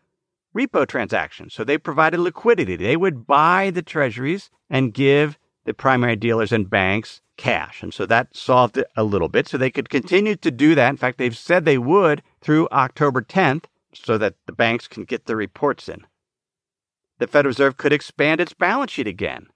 repo 0.55 0.87
transactions. 0.87 1.55
So 1.55 1.65
they 1.65 1.79
provided 1.79 2.21
liquidity. 2.21 2.77
They 2.77 2.97
would 2.97 3.27
buy 3.27 3.71
the 3.71 3.83
treasuries 3.83 4.51
and 4.69 4.95
give 4.95 5.39
the 5.65 5.75
primary 5.75 6.17
dealers 6.17 6.53
and 6.53 6.69
banks 6.69 7.21
cash. 7.37 7.83
And 7.83 7.93
so 7.95 8.07
that 8.07 8.35
solved 8.37 8.77
it 8.77 8.87
a 8.97 9.05
little 9.05 9.29
bit. 9.29 9.49
So 9.49 9.57
they 9.57 9.71
could 9.71 9.89
continue 9.89 10.37
to 10.37 10.51
do 10.51 10.75
that. 10.75 10.91
In 10.91 10.97
fact, 10.97 11.19
they've 11.19 11.37
said 11.37 11.65
they 11.65 11.79
would 11.79 12.23
through 12.41 12.69
October 12.71 13.23
10th 13.23 13.65
so 13.95 14.19
that 14.19 14.35
the 14.47 14.53
banks 14.53 14.87
can 14.89 15.05
get 15.05 15.27
their 15.27 15.37
reports 15.37 15.89
in. 15.89 16.07
The 17.19 17.27
Federal 17.27 17.51
Reserve 17.51 17.77
could 17.77 17.93
expand 17.93 18.41
its 18.41 18.55
balance 18.55 18.93
sheet 18.93 19.07
again, 19.07 19.47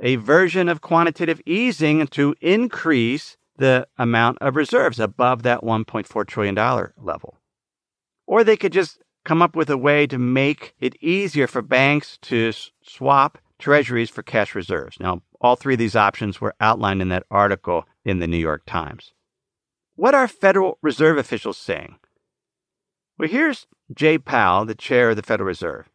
a 0.00 0.16
version 0.16 0.68
of 0.68 0.80
quantitative 0.80 1.40
easing 1.46 2.06
to 2.08 2.34
increase 2.40 3.36
the 3.56 3.88
amount 3.98 4.38
of 4.40 4.56
reserves 4.56 5.00
above 5.00 5.42
that 5.42 5.62
$1.4 5.62 6.26
trillion 6.26 6.54
level. 6.96 7.38
Or 8.26 8.44
they 8.44 8.56
could 8.56 8.72
just 8.72 9.00
come 9.28 9.42
up 9.42 9.54
with 9.54 9.68
a 9.68 9.76
way 9.76 10.06
to 10.06 10.16
make 10.16 10.74
it 10.80 10.96
easier 11.02 11.46
for 11.46 11.60
banks 11.60 12.16
to 12.22 12.50
swap 12.82 13.36
treasuries 13.58 14.08
for 14.08 14.22
cash 14.22 14.54
reserves. 14.54 14.98
Now, 14.98 15.20
all 15.38 15.54
three 15.54 15.74
of 15.74 15.78
these 15.78 15.94
options 15.94 16.40
were 16.40 16.54
outlined 16.60 17.02
in 17.02 17.10
that 17.10 17.26
article 17.30 17.84
in 18.06 18.20
the 18.20 18.26
New 18.26 18.38
York 18.38 18.62
Times. 18.66 19.12
What 19.96 20.14
are 20.14 20.26
Federal 20.28 20.78
Reserve 20.80 21.18
officials 21.18 21.58
saying? 21.58 21.96
Well, 23.18 23.28
here's 23.28 23.66
Jay 23.94 24.16
Powell, 24.16 24.64
the 24.64 24.74
chair 24.74 25.10
of 25.10 25.16
the 25.16 25.22
Federal 25.22 25.48
Reserve. 25.48 25.90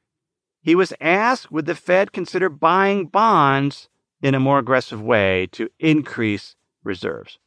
He 0.62 0.76
was 0.76 0.94
asked 1.02 1.52
would 1.52 1.66
the 1.66 1.74
Fed 1.74 2.12
consider 2.12 2.50
buying 2.50 3.08
bonds 3.08 3.90
in 4.22 4.36
a 4.36 4.40
more 4.40 4.60
aggressive 4.60 5.02
way 5.02 5.48
to 5.54 5.70
increase 5.80 6.56
reserves. 6.84 7.40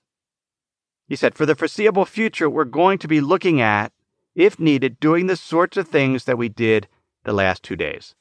He 1.07 1.15
said, 1.15 1.37
For 1.37 1.47
the 1.47 1.55
foreseeable 1.55 2.07
future, 2.07 2.51
we're 2.51 2.65
going 2.65 2.99
to 2.99 3.09
be 3.09 3.21
looking 3.21 3.61
at 3.61 3.93
if 4.37 4.61
needed, 4.61 5.01
doing 5.01 5.27
the 5.27 5.37
sorts 5.37 5.77
of 5.77 5.89
things 5.89 6.25
that 6.25 6.39
we 6.39 6.49
did 6.49 6.87
the 7.25 7.33
last 7.33 7.65
two 7.65 7.75
days. 7.75 8.15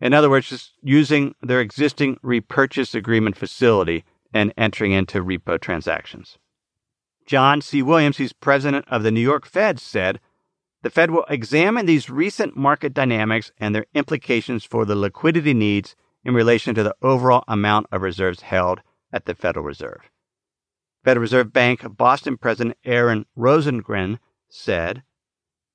In 0.00 0.12
other 0.12 0.28
words, 0.28 0.50
just 0.50 0.72
using 0.82 1.34
their 1.40 1.60
existing 1.60 2.18
repurchase 2.22 2.94
agreement 2.94 3.36
facility 3.36 4.04
and 4.34 4.52
entering 4.56 4.92
into 4.92 5.24
repo 5.24 5.58
transactions. 5.60 6.36
John 7.26 7.60
C. 7.60 7.82
Williams, 7.82 8.16
who's 8.16 8.32
president 8.32 8.86
of 8.88 9.02
the 9.02 9.10
New 9.10 9.20
York 9.20 9.46
Fed, 9.46 9.80
said 9.80 10.20
the 10.82 10.90
Fed 10.90 11.10
will 11.10 11.24
examine 11.28 11.86
these 11.86 12.08
recent 12.08 12.56
market 12.56 12.94
dynamics 12.94 13.50
and 13.58 13.74
their 13.74 13.86
implications 13.94 14.64
for 14.64 14.84
the 14.84 14.94
liquidity 14.94 15.54
needs 15.54 15.96
in 16.24 16.34
relation 16.34 16.74
to 16.74 16.82
the 16.82 16.94
overall 17.02 17.44
amount 17.48 17.86
of 17.90 18.02
reserves 18.02 18.42
held 18.42 18.80
at 19.12 19.24
the 19.24 19.34
Federal 19.34 19.64
Reserve. 19.64 20.10
Federal 21.04 21.22
Reserve 21.22 21.52
Bank 21.52 21.84
of 21.84 21.96
Boston 21.96 22.36
President 22.36 22.76
Aaron 22.84 23.26
Rosengren 23.36 24.18
said, 24.48 25.02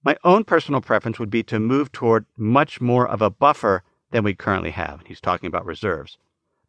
My 0.03 0.17
own 0.23 0.43
personal 0.43 0.81
preference 0.81 1.17
would 1.17 1.29
be 1.29 1.43
to 1.43 1.59
move 1.59 1.91
toward 1.91 2.25
much 2.37 2.81
more 2.81 3.07
of 3.07 3.21
a 3.21 3.29
buffer 3.29 3.83
than 4.11 4.23
we 4.23 4.35
currently 4.35 4.71
have. 4.71 5.01
He's 5.05 5.21
talking 5.21 5.47
about 5.47 5.65
reserves. 5.65 6.17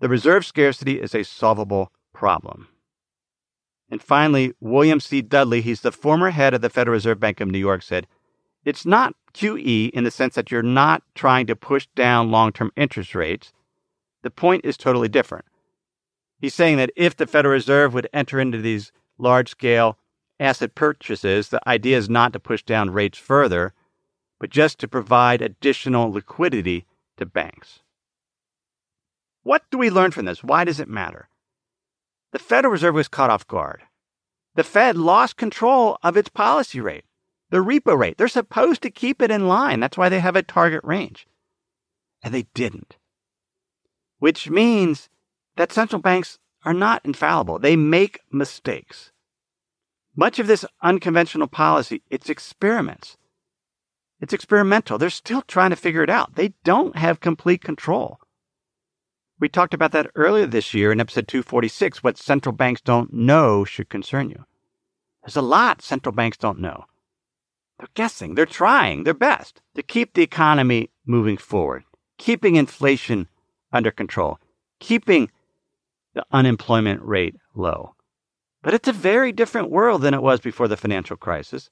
The 0.01 0.09
reserve 0.09 0.47
scarcity 0.47 1.01
is 1.01 1.15
a 1.15 1.25
solvable 1.25 1.93
problem. 2.13 2.69
And 3.91 4.03
finally, 4.03 4.55
William 4.61 5.01
C. 5.01 5.21
Dudley, 5.21 5.61
he's 5.61 5.83
the 5.83 5.93
former 5.93 6.31
head 6.31 6.55
of 6.55 6.63
the 6.63 6.71
Federal 6.71 6.95
Reserve 6.95 7.21
Bank 7.21 7.41
of 7.41 7.49
New 7.49 7.59
York, 7.59 7.83
said, 7.83 8.07
It's 8.65 8.87
not 8.87 9.15
QE 9.35 9.91
in 9.91 10.05
the 10.05 10.11
sense 10.11 10.35
that 10.37 10.51
you're 10.51 10.63
not 10.63 11.03
trying 11.15 11.47
to 11.47 11.57
push 11.57 11.87
down 11.95 12.31
long 12.31 12.53
term 12.53 12.73
interest 12.77 13.15
rates. 13.15 13.53
The 14.23 14.31
point 14.31 14.65
is 14.65 14.77
totally 14.77 15.09
different. 15.09 15.45
He's 16.41 16.55
saying 16.55 16.79
that 16.79 16.91
if 16.97 17.17
the 17.17 17.27
Federal 17.27 17.53
Reserve 17.53 17.95
would 17.95 18.09
enter 18.13 18.41
into 18.41 18.59
these 18.59 18.91
large 19.19 19.51
scale 19.51 19.99
asset 20.41 20.75
purchases, 20.75 21.49
the 21.49 21.67
idea 21.69 21.97
is 21.97 22.09
not 22.09 22.33
to 22.33 22.41
push 22.41 22.63
down 22.63 22.91
rates 22.91 23.19
further, 23.19 23.73
but 24.41 24.51
just 24.51 24.79
to 24.81 24.89
provide 24.89 25.41
additional 25.41 26.11
liquidity 26.11 26.87
to 27.17 27.27
banks. 27.27 27.81
What 29.43 29.63
do 29.71 29.79
we 29.79 29.91
learn 29.91 30.11
from 30.11 30.25
this? 30.25 30.43
Why 30.43 30.65
does 30.65 30.81
it 30.81 30.89
matter? 30.89 31.29
The 32.33 32.39
Federal 32.39 32.73
Reserve 32.73 32.95
was 32.95 33.09
caught 33.09 33.31
off 33.31 33.47
guard. 33.47 33.83
The 34.55 34.65
Fed 34.65 34.97
lost 34.97 35.37
control 35.37 35.99
of 36.03 36.17
its 36.17 36.29
policy 36.29 36.81
rate, 36.81 37.05
the 37.51 37.59
repo 37.59 37.97
rate. 37.97 38.19
They're 38.19 38.29
supposed 38.29 38.83
to 38.83 38.91
keep 38.91 39.21
it 39.23 39.31
in 39.31 39.49
line. 39.49 39.81
That's 39.81 39.99
why 39.99 40.09
they 40.09 40.21
have 40.21 40.37
a 40.37 40.43
target 40.43 40.83
range. 40.85 41.27
And 42.23 42.33
they 42.33 42.47
didn't. 42.55 42.97
Which 44.19 44.49
means 44.49 45.09
that 45.57 45.73
central 45.73 46.01
banks 46.01 46.39
are 46.65 46.73
not 46.73 47.05
infallible. 47.05 47.59
They 47.59 47.77
make 47.77 48.21
mistakes. 48.33 49.13
Much 50.17 50.39
of 50.39 50.47
this 50.47 50.65
unconventional 50.83 51.49
policy, 51.49 52.03
it's 52.09 52.31
experiments. 52.31 53.17
It's 54.21 54.33
experimental. 54.33 54.97
They're 54.97 55.11
still 55.11 55.43
trying 55.43 55.71
to 55.71 55.77
figure 55.77 56.03
it 56.03 56.11
out. 56.11 56.37
They 56.37 56.55
don't 56.63 56.97
have 56.97 57.21
complete 57.21 57.63
control. 57.63 58.19
We 59.41 59.49
talked 59.49 59.75
about 59.75 59.93
that 59.93 60.11
earlier 60.15 60.47
this 60.47 60.73
year 60.73 60.93
in 60.93 61.01
episode 61.01 61.27
246. 61.27 62.03
What 62.03 62.17
central 62.17 62.55
banks 62.55 62.81
don't 62.81 63.13
know 63.13 63.65
should 63.65 63.91
concern 63.91 64.31
you. 64.31 64.45
There's 65.23 65.37
a 65.37 65.43
lot 65.43 65.83
central 65.83 66.15
banks 66.15 66.37
don't 66.37 66.61
know. 66.61 66.85
They're 67.79 67.89
guessing, 67.95 68.35
they're 68.35 68.47
trying 68.47 69.03
their 69.03 69.15
best 69.15 69.61
to 69.75 69.83
keep 69.83 70.15
the 70.15 70.23
economy 70.23 70.91
moving 71.05 71.37
forward, 71.37 71.83
keeping 72.19 72.55
inflation 72.55 73.27
under 73.73 73.91
control, 73.91 74.39
keeping 74.79 75.31
the 76.15 76.25
unemployment 76.31 77.03
rate 77.03 77.35
low. 77.55 77.94
But 78.65 78.73
it's 78.73 78.89
a 78.89 78.95
very 78.95 79.31
different 79.31 79.71
world 79.71 80.01
than 80.01 80.15
it 80.15 80.23
was 80.23 80.41
before 80.41 80.69
the 80.69 80.79
financial 80.79 81.19
crisis, 81.19 81.69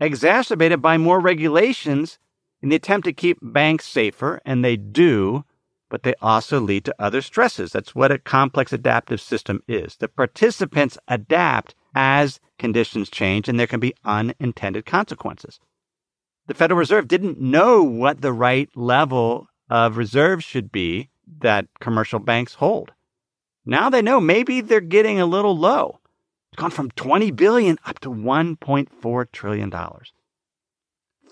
exacerbated 0.00 0.80
by 0.80 0.96
more 0.96 1.20
regulations 1.20 2.18
in 2.62 2.70
the 2.70 2.76
attempt 2.76 3.04
to 3.04 3.12
keep 3.12 3.38
banks 3.42 3.86
safer, 3.86 4.40
and 4.46 4.64
they 4.64 4.76
do, 4.76 5.44
but 5.90 6.02
they 6.02 6.14
also 6.22 6.58
lead 6.58 6.86
to 6.86 6.94
other 6.98 7.20
stresses. 7.20 7.72
That's 7.72 7.94
what 7.94 8.10
a 8.10 8.18
complex 8.18 8.72
adaptive 8.72 9.20
system 9.20 9.62
is. 9.68 9.96
The 9.96 10.08
participants 10.08 10.96
adapt 11.06 11.74
as 11.94 12.40
conditions 12.58 13.10
change, 13.10 13.46
and 13.46 13.60
there 13.60 13.66
can 13.66 13.80
be 13.80 13.94
unintended 14.02 14.86
consequences. 14.86 15.60
The 16.46 16.54
Federal 16.54 16.78
Reserve 16.78 17.08
didn't 17.08 17.40
know 17.42 17.82
what 17.82 18.22
the 18.22 18.32
right 18.32 18.70
level 18.74 19.48
of 19.68 19.98
reserves 19.98 20.44
should 20.44 20.72
be 20.72 21.10
that 21.40 21.66
commercial 21.78 22.20
banks 22.20 22.54
hold. 22.54 22.92
Now 23.64 23.90
they 23.90 24.02
know 24.02 24.20
maybe 24.20 24.60
they're 24.60 24.80
getting 24.80 25.20
a 25.20 25.26
little 25.26 25.56
low. 25.56 26.00
It's 26.52 26.60
gone 26.60 26.70
from 26.70 26.90
20 26.92 27.30
billion 27.32 27.78
up 27.84 28.00
to 28.00 28.10
1.4 28.10 29.32
trillion 29.32 29.70
dollars. 29.70 30.12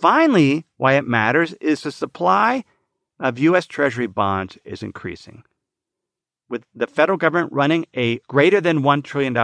Finally, 0.00 0.64
why 0.76 0.94
it 0.94 1.06
matters 1.06 1.54
is 1.54 1.82
the 1.82 1.90
supply 1.90 2.64
of 3.18 3.38
US 3.38 3.66
Treasury 3.66 4.06
bonds 4.06 4.58
is 4.64 4.82
increasing. 4.82 5.42
With 6.48 6.64
the 6.74 6.86
federal 6.86 7.18
government 7.18 7.52
running 7.52 7.86
a 7.94 8.18
greater 8.28 8.60
than 8.60 8.82
$1 8.82 9.04
trillion 9.04 9.34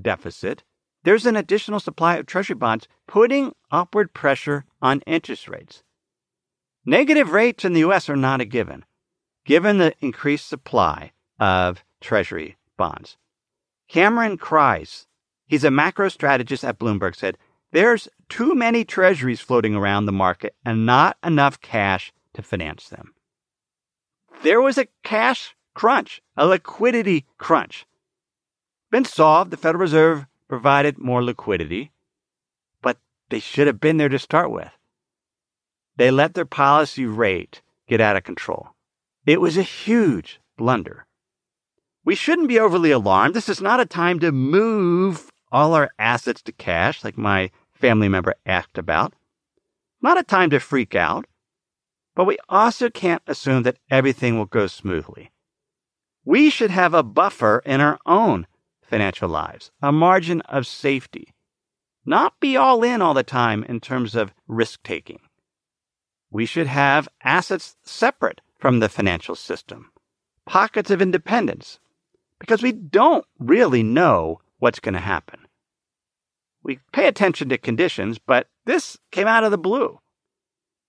deficit, 0.00 0.64
there's 1.04 1.26
an 1.26 1.36
additional 1.36 1.78
supply 1.78 2.16
of 2.16 2.26
Treasury 2.26 2.56
bonds 2.56 2.88
putting 3.06 3.54
upward 3.70 4.14
pressure 4.14 4.64
on 4.80 5.02
interest 5.06 5.48
rates. 5.48 5.82
Negative 6.84 7.30
rates 7.30 7.64
in 7.64 7.74
the 7.74 7.84
US 7.84 8.08
are 8.08 8.16
not 8.16 8.40
a 8.40 8.46
given, 8.46 8.84
given 9.44 9.78
the 9.78 9.94
increased 10.00 10.48
supply 10.48 11.12
of 11.38 11.84
Treasury 12.00 12.56
bonds. 12.76 13.16
Cameron 13.88 14.36
Crise, 14.36 15.06
he's 15.46 15.64
a 15.64 15.70
macro 15.70 16.08
strategist 16.08 16.64
at 16.64 16.78
Bloomberg, 16.78 17.16
said 17.16 17.38
there's 17.72 18.08
too 18.28 18.54
many 18.54 18.84
treasuries 18.84 19.40
floating 19.40 19.74
around 19.74 20.06
the 20.06 20.12
market 20.12 20.54
and 20.64 20.86
not 20.86 21.16
enough 21.24 21.60
cash 21.60 22.12
to 22.34 22.42
finance 22.42 22.88
them. 22.88 23.14
There 24.42 24.60
was 24.60 24.78
a 24.78 24.88
cash 25.02 25.56
crunch, 25.74 26.22
a 26.36 26.46
liquidity 26.46 27.26
crunch. 27.38 27.86
Been 28.90 29.04
solved. 29.04 29.50
The 29.50 29.56
Federal 29.56 29.82
Reserve 29.82 30.26
provided 30.48 30.98
more 30.98 31.22
liquidity, 31.22 31.90
but 32.80 32.98
they 33.28 33.40
should 33.40 33.66
have 33.66 33.80
been 33.80 33.96
there 33.96 34.08
to 34.08 34.18
start 34.18 34.50
with. 34.50 34.70
They 35.96 36.10
let 36.10 36.34
their 36.34 36.46
policy 36.46 37.04
rate 37.04 37.60
get 37.88 38.00
out 38.00 38.16
of 38.16 38.22
control. 38.22 38.68
It 39.26 39.40
was 39.40 39.56
a 39.56 39.62
huge 39.62 40.40
blunder. 40.56 41.06
We 42.08 42.14
shouldn't 42.14 42.48
be 42.48 42.58
overly 42.58 42.90
alarmed. 42.90 43.34
This 43.34 43.50
is 43.50 43.60
not 43.60 43.80
a 43.80 43.84
time 43.84 44.18
to 44.20 44.32
move 44.32 45.30
all 45.52 45.74
our 45.74 45.90
assets 45.98 46.40
to 46.44 46.52
cash, 46.52 47.04
like 47.04 47.18
my 47.18 47.50
family 47.74 48.08
member 48.08 48.34
asked 48.46 48.78
about. 48.78 49.12
Not 50.00 50.16
a 50.16 50.22
time 50.22 50.48
to 50.48 50.58
freak 50.58 50.94
out. 50.94 51.26
But 52.14 52.24
we 52.24 52.38
also 52.48 52.88
can't 52.88 53.20
assume 53.26 53.62
that 53.64 53.76
everything 53.90 54.38
will 54.38 54.46
go 54.46 54.68
smoothly. 54.68 55.32
We 56.24 56.48
should 56.48 56.70
have 56.70 56.94
a 56.94 57.02
buffer 57.02 57.62
in 57.66 57.82
our 57.82 57.98
own 58.06 58.46
financial 58.82 59.28
lives, 59.28 59.70
a 59.82 59.92
margin 59.92 60.40
of 60.48 60.66
safety. 60.66 61.34
Not 62.06 62.40
be 62.40 62.56
all 62.56 62.82
in 62.82 63.02
all 63.02 63.12
the 63.12 63.22
time 63.22 63.64
in 63.64 63.80
terms 63.80 64.14
of 64.14 64.32
risk 64.46 64.82
taking. 64.82 65.20
We 66.30 66.46
should 66.46 66.68
have 66.68 67.06
assets 67.22 67.76
separate 67.82 68.40
from 68.58 68.80
the 68.80 68.88
financial 68.88 69.34
system, 69.34 69.90
pockets 70.46 70.90
of 70.90 71.02
independence, 71.02 71.78
because 72.38 72.62
we 72.62 72.72
don't 72.72 73.24
really 73.38 73.82
know 73.82 74.40
what's 74.58 74.80
going 74.80 74.94
to 74.94 75.00
happen. 75.00 75.40
We 76.62 76.80
pay 76.92 77.06
attention 77.06 77.48
to 77.48 77.58
conditions, 77.58 78.18
but 78.18 78.48
this 78.64 78.98
came 79.10 79.26
out 79.26 79.44
of 79.44 79.50
the 79.50 79.58
blue. 79.58 80.00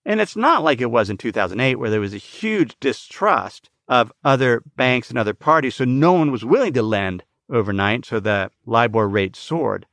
And 0.06 0.20
it's 0.20 0.36
not 0.36 0.64
like 0.64 0.82
it 0.82 0.92
was 0.92 1.10
in 1.10 1.18
2008 1.18 1.76
where 1.76 1.90
there 1.90 2.00
was 2.00 2.14
a 2.14 2.18
huge 2.18 2.76
distrust 2.80 3.70
of 3.88 4.12
other 4.24 4.64
banks 4.76 5.10
and 5.10 5.18
other 5.18 5.34
parties, 5.34 5.76
so 5.76 5.86
no 5.86 6.14
one 6.14 6.32
was 6.32 6.46
willing 6.46 6.74
to 6.74 6.84
lend 6.84 7.24
overnight, 7.50 8.06
so 8.06 8.20
the 8.20 8.52
LIBOR 8.66 9.08
rate 9.08 9.36
soared. 9.36 9.86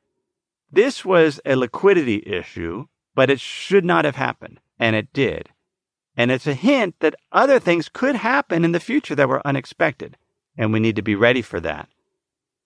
This 0.71 1.05
was 1.05 1.41
a 1.45 1.57
liquidity 1.57 2.23
issue, 2.27 2.87
but 3.15 3.31
it 3.31 3.41
should 3.41 3.85
not 3.85 4.05
have 4.05 4.17
happened, 4.17 4.61
and 4.79 4.95
it 4.95 5.13
did. 5.13 5.49
And 6.17 6.31
it's 6.31 6.47
a 6.47 6.55
hint 6.55 6.97
that 7.01 7.15
other 7.33 7.59
things 7.59 7.89
could 7.89 8.17
happen 8.17 8.65
in 8.65 8.73
the 8.73 8.81
future 8.81 9.15
that 9.15 9.29
were 9.29 9.47
unexpected 9.47 10.17
and 10.57 10.73
we 10.73 10.81
need 10.81 10.97
to 10.97 11.03
be 11.03 11.15
ready 11.15 11.43
for 11.43 11.61
that. 11.61 11.89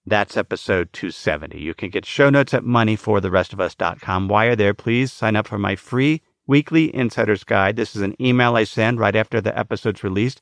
That's 0.06 0.36
episode 0.36 0.92
270. 0.92 1.60
You 1.60 1.74
can 1.74 1.90
get 1.90 2.06
show 2.06 2.30
notes 2.30 2.54
at 2.54 2.62
moneyfortherestofus.com. 2.62 4.28
While 4.28 4.46
you're 4.46 4.56
there, 4.56 4.74
please 4.74 5.12
sign 5.12 5.36
up 5.36 5.46
for 5.46 5.58
my 5.58 5.76
free 5.76 6.22
weekly 6.46 6.94
insider's 6.94 7.44
guide. 7.44 7.76
This 7.76 7.94
is 7.94 8.02
an 8.02 8.20
email 8.20 8.56
I 8.56 8.64
send 8.64 8.98
right 8.98 9.14
after 9.14 9.40
the 9.40 9.56
episode's 9.56 10.02
released. 10.02 10.40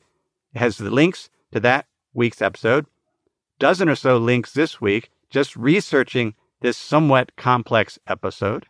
It 0.54 0.58
has 0.58 0.78
the 0.78 0.90
links 0.90 1.28
to 1.52 1.61
that 1.61 1.87
week's 2.14 2.40
episode, 2.40 2.87
dozen 3.58 3.88
or 3.88 3.94
so 3.94 4.16
links 4.16 4.52
this 4.52 4.80
week, 4.80 5.11
just 5.28 5.56
researching 5.56 6.34
this 6.61 6.76
somewhat 6.76 7.37
complex 7.37 7.98
episode. 8.06 8.66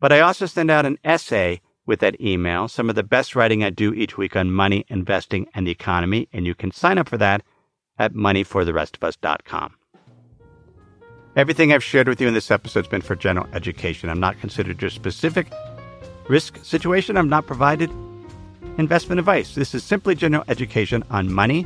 But 0.00 0.12
I 0.12 0.20
also 0.20 0.46
send 0.46 0.70
out 0.70 0.86
an 0.86 0.98
essay 1.04 1.60
with 1.84 2.00
that 2.00 2.20
email, 2.20 2.68
some 2.68 2.88
of 2.88 2.94
the 2.94 3.02
best 3.02 3.36
writing 3.36 3.62
I 3.62 3.70
do 3.70 3.92
each 3.92 4.16
week 4.16 4.36
on 4.36 4.50
money, 4.50 4.84
investing, 4.88 5.48
and 5.54 5.66
the 5.66 5.72
economy, 5.72 6.28
and 6.32 6.46
you 6.46 6.54
can 6.54 6.70
sign 6.70 6.98
up 6.98 7.08
for 7.08 7.18
that 7.18 7.42
at 8.00 8.14
moneyfortherestofus.com. 8.14 9.76
Everything 11.36 11.72
I've 11.72 11.84
shared 11.84 12.08
with 12.08 12.20
you 12.20 12.26
in 12.26 12.34
this 12.34 12.50
episode 12.50 12.80
has 12.80 12.90
been 12.90 13.02
for 13.02 13.14
general 13.14 13.46
education. 13.52 14.08
I'm 14.08 14.18
not 14.18 14.40
considered 14.40 14.82
your 14.82 14.90
specific 14.90 15.46
risk 16.28 16.58
situation. 16.64 17.16
I'm 17.16 17.28
not 17.28 17.46
provided 17.46 17.88
investment 18.78 19.20
advice. 19.20 19.54
This 19.54 19.74
is 19.74 19.84
simply 19.84 20.16
general 20.16 20.42
education 20.48 21.04
on 21.10 21.32
money, 21.32 21.64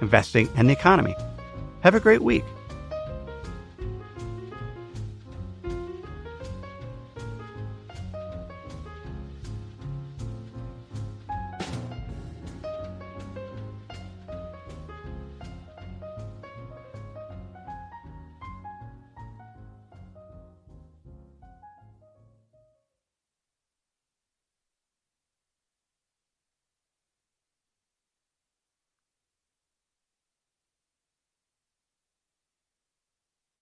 investing, 0.00 0.48
and 0.56 0.68
the 0.68 0.72
economy. 0.72 1.14
Have 1.80 1.94
a 1.94 2.00
great 2.00 2.22
week. 2.22 2.44